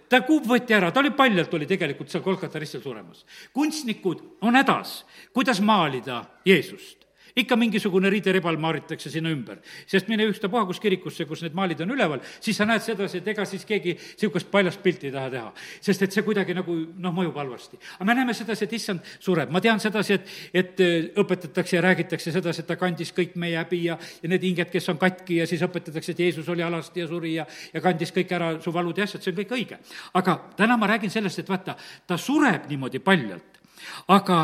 [0.09, 3.25] ta kuub võeti ära, ta oli paljalt, oli tegelikult seal Kolkata ristil suremas.
[3.53, 5.01] kunstnikud on hädas,
[5.33, 7.00] kuidas maalida Jeesust
[7.35, 9.59] ikka mingisugune riideribal maaritakse sinna ümber.
[9.87, 13.27] sest mine ükstapuha, kus kirikusse, kus need maalid on üleval, siis sa näed sedasi, et
[13.27, 15.53] ega siis keegi niisugust paljast pilti ei taha teha.
[15.81, 17.79] sest et see kuidagi nagu noh, mõjub halvasti.
[17.95, 21.81] aga me näeme sedasi, et issand sureb, ma tean sedasi, et, et äh, õpetatakse ja
[21.81, 25.41] räägitakse sedasi, et ta kandis kõik meie häbi ja, ja need hinged, kes on katki
[25.41, 28.73] ja siis õpetatakse, et Jeesus oli alasti ja suri ja, ja kandis kõik ära su
[28.73, 29.79] valud ja asjad, see on kõik õige.
[30.13, 31.77] aga täna ma räägin sellest, et vaata,
[32.07, 33.61] ta sureb niimoodi paljalt,
[34.07, 34.43] aga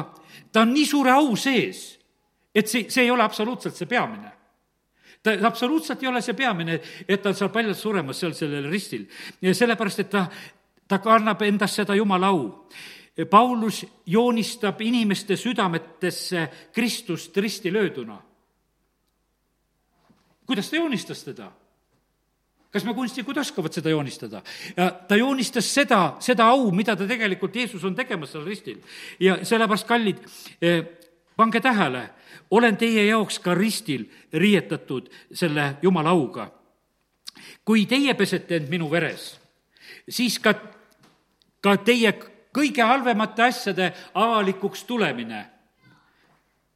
[0.51, 1.97] ta on nii suure au sees
[2.57, 4.33] et see, see ei ole absoluutselt see peamine
[5.23, 9.07] ta absoluutselt ei ole see peamine, et ta seal paljalt suremas seal sellel ristil.
[9.41, 10.27] sellepärast, et ta,
[10.87, 12.69] ta kannab endas seda jumala au.
[13.29, 18.21] Paulus joonistab inimeste südametesse Kristust risti lööduna.
[20.45, 21.51] kuidas ta joonistas teda?
[22.71, 24.43] kas me kunstnikud oskavad seda joonistada?
[24.77, 28.77] ja ta joonistas seda, seda au, mida ta tegelikult, Jeesus on tegemas seal ristil.
[29.19, 30.21] ja sellepärast, kallid,
[30.61, 30.85] eh,
[31.35, 32.09] pange tähele,
[32.51, 36.51] olen teie jaoks ka ristil riietatud selle jumala auga.
[37.65, 39.39] kui teie pesete end minu veres,
[40.09, 40.53] siis ka,
[41.61, 42.13] ka teie
[42.55, 45.45] kõige halvemate asjade avalikuks tulemine,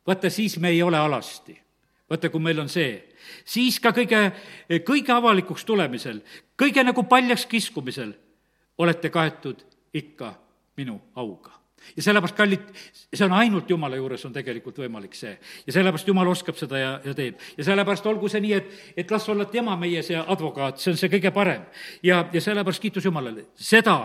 [0.08, 1.58] vaata, siis me ei ole alasti.
[2.10, 3.16] vaata, kui meil on see,
[3.46, 4.32] siis ka kõige,
[4.86, 6.22] kõige avalikuks tulemisel,
[6.60, 8.14] kõige nagu paljaks kiskumisel
[8.78, 10.36] olete kaetud ikka
[10.78, 11.61] minu auga
[11.96, 12.64] ja sellepärast, kallid,
[13.14, 15.34] see on ainult Jumala juures on tegelikult võimalik see.
[15.68, 17.40] ja sellepärast Jumal oskab seda ja, ja teeb.
[17.58, 18.74] ja sellepärast olgu see nii, et,
[19.04, 21.68] et las olla tema meie see advokaat, see on see kõige parem.
[22.04, 23.48] ja, ja sellepärast kiitus Jumalale.
[23.56, 23.98] seda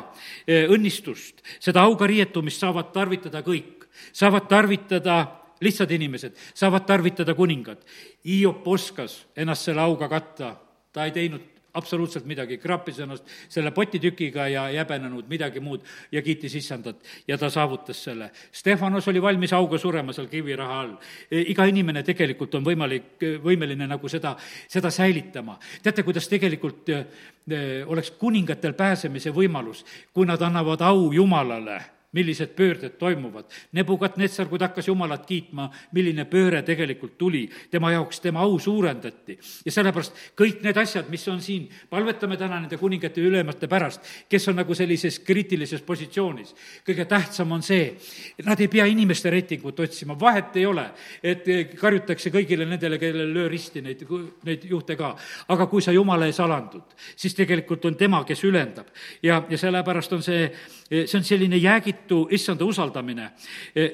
[0.46, 3.88] eh, õnnistust, seda auga riietumist saavad tarvitada kõik.
[4.12, 5.20] saavad tarvitada
[5.60, 7.80] lihtsad inimesed, saavad tarvitada kuningad.
[8.24, 10.56] Hiop oskas ennast selle auga katta,
[10.92, 16.22] ta ei teinud absoluutselt midagi, kraapis ennast selle potitükiga ja ei häbenenud midagi muud ja
[16.22, 18.30] kiitis issandat ja ta saavutas selle.
[18.52, 20.94] Stefanos oli valmis auga surema seal kiviraha all.
[21.30, 24.36] E, iga inimene tegelikult on võimalik, võimeline nagu seda,
[24.68, 25.58] seda säilitama.
[25.82, 27.02] teate, kuidas tegelikult e,
[27.50, 33.44] e, oleks kuningatel pääsemise võimalus, kui nad annavad au Jumalale millised pöörded toimuvad.
[33.76, 39.38] Nebukat-Netsar, kui ta hakkas Jumalat kiitma, milline pööre tegelikult tuli, tema jaoks tema au suurendati.
[39.64, 44.00] ja sellepärast kõik need asjad, mis on siin, palvetame täna nende kuningate ja ülemate pärast,
[44.28, 46.54] kes on nagu sellises kriitilises positsioonis.
[46.86, 47.96] kõige tähtsam on see,
[48.44, 50.86] nad ei pea inimeste reitingut otsima, vahet ei ole,
[51.22, 51.44] et
[51.76, 54.06] karjutakse kõigile nendele, kellele löö risti neid,
[54.44, 55.16] neid juhte ka.
[55.48, 58.86] aga kui sa Jumala ees alandud, siis tegelikult on tema, kes ülendab.
[59.22, 60.50] ja, ja sellepärast on see,
[60.88, 63.30] see on selline jäägitu Liitu issanda usaldamine.
[63.74, 63.86] E,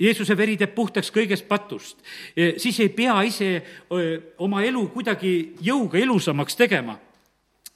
[0.00, 2.00] Jeesuse veri teeb puhtaks kõigest patust.
[2.34, 4.00] E, siis ei pea ise e,
[4.42, 6.98] oma elu kuidagi jõuga ilusamaks tegema.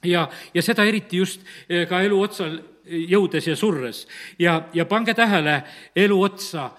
[0.03, 1.41] ja, ja seda eriti just
[1.89, 4.07] ka elu otsal jõudes ja surres.
[4.39, 5.63] ja, ja pange tähele
[5.95, 6.71] elu otsa,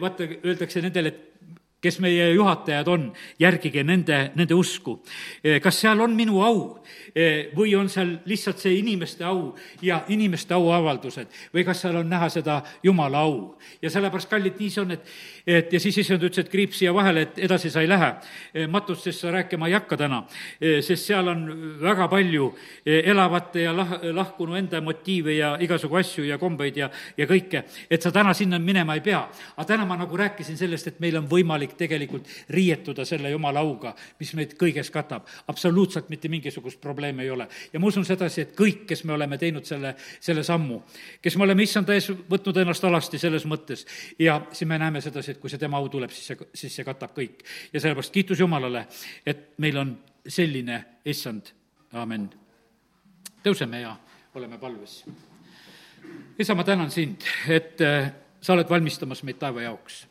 [0.00, 1.33] vaata, öeldakse nendele, et
[1.84, 3.08] kes meie juhatajad on,
[3.40, 4.98] järgige nende, nende usku.
[5.62, 6.60] kas seal on minu au
[7.54, 9.52] või on seal lihtsalt see inimeste au
[9.84, 13.54] ja inimeste auavaldused või kas seal on näha seda Jumala au.
[13.82, 15.14] ja sellepärast, kallid, nii see on, et,
[15.46, 18.14] et ja siis issand ütles, et kriips siia vahele, et edasi sa ei lähe.
[18.68, 20.22] matustest sa rääkima ei hakka täna,
[20.60, 21.44] sest seal on
[21.80, 22.48] väga palju
[22.84, 28.02] elavate ja lah-, lahkunu enda motiive ja igasugu asju ja kombeid ja, ja kõike, et
[28.02, 29.20] sa täna sinna minema ei pea.
[29.56, 33.94] aga täna ma nagu rääkisin sellest, et meil on võimalik tegelikult riietuda selle jumala auga,
[34.20, 35.28] mis meid kõiges katab.
[35.48, 37.48] absoluutselt mitte mingisugust probleemi ei ole.
[37.72, 40.82] ja ma usun sedasi, et kõik, kes me oleme teinud selle, selle sammu,
[41.22, 43.86] kes me oleme issanda ees võtnud ennast alasti selles mõttes
[44.18, 46.86] ja siis me näeme sedasi, et kui see tema au tuleb, siis see, siis see
[46.86, 47.44] katab kõik.
[47.72, 48.86] ja sellepärast kiitus Jumalale,
[49.26, 49.94] et meil on
[50.26, 51.52] selline issand,
[51.92, 52.30] amen.
[53.44, 53.96] tõuseme ja
[54.34, 55.02] oleme palves.
[56.38, 57.78] isa, ma tänan sind, et
[58.40, 60.04] sa oled valmistamas meid taeva jaoks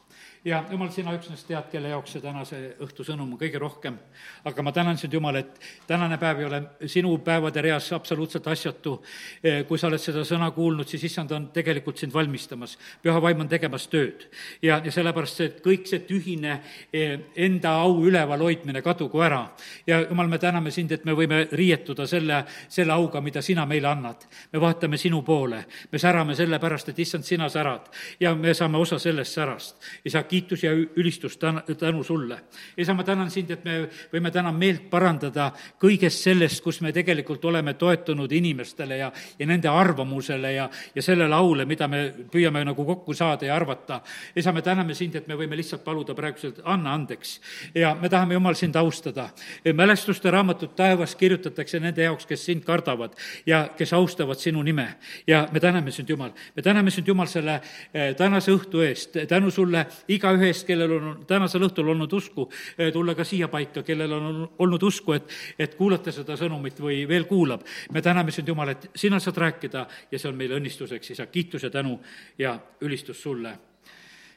[0.46, 3.98] ja jumal, sina üksnes tead, kelle jaoks see tänase õhtu sõnum on kõige rohkem.
[4.44, 9.02] aga ma tänan sind, Jumal, et tänane päev ei ole sinu päevade reas absoluutselt asjatu.
[9.44, 12.78] Eh, kui sa oled seda sõna kuulnud, siis issand on tegelikult sind valmistamas.
[13.04, 14.28] püha vaim on tegemas tööd.
[14.62, 16.62] ja, ja sellepärast see, et kõik see tühine
[16.94, 19.48] eh, enda au üleval hoidmine kadugu ära.
[19.88, 23.88] ja Jumal, me täname sind, et me võime riietuda selle, selle auga, mida sina meile
[23.88, 24.28] annad.
[24.52, 27.88] me vaatame sinu poole, me särame sellepärast, et issand, sina särad
[28.20, 29.76] ja me saame osa sellest särast.
[30.06, 32.40] isa, kiitus ja ülistus tänu, sulle.
[32.78, 33.76] isa, ma tänan sind, et me
[34.12, 39.70] võime täna meelt parandada kõigest sellest, kus me tegelikult oleme toetunud inimestele ja, ja nende
[39.70, 44.02] arvamusele ja, ja sellele aule, mida me püüame nagu kokku saada ja arvata.
[44.36, 47.40] isa, me täname sind, et me võime lihtsalt paluda praeguselt, anna andeks.
[47.76, 49.30] ja me tahame, Jumal, sind austada.
[49.74, 53.14] mälestuste raamatut taevas kirjutatakse nende jaoks, kes sind kardavad
[53.46, 54.96] ja kes austavad sinu nime.
[55.28, 56.32] ja me täname sind, Jumal.
[56.56, 57.62] me täname sind, Jumal, selle
[57.94, 59.18] eh, tänase õhtu eest.
[59.28, 62.48] tänu sulle iga igaühest, kellel on tänasel õhtul olnud usku,
[62.78, 65.28] eh, tulla ka siia paika, kellel on olnud usku, et,
[65.60, 67.64] et kuulata seda sõnumit või veel kuulab.
[67.92, 71.64] me täname sind, Jumal, et sina saad rääkida ja see on meile õnnistuseks, isa, kiitus
[71.64, 72.00] ja tänu
[72.38, 73.58] ja ülistus sulle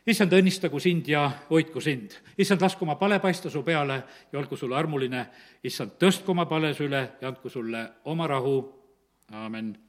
[0.07, 2.15] issand, õnnistagu sind ja hoidku sind.
[2.39, 5.27] issand, lasku oma pale paista su peale ja olgu sulle armuline.
[5.65, 8.73] issand, tõstku oma pale süle ja andku sulle oma rahu.
[9.33, 9.86] aamen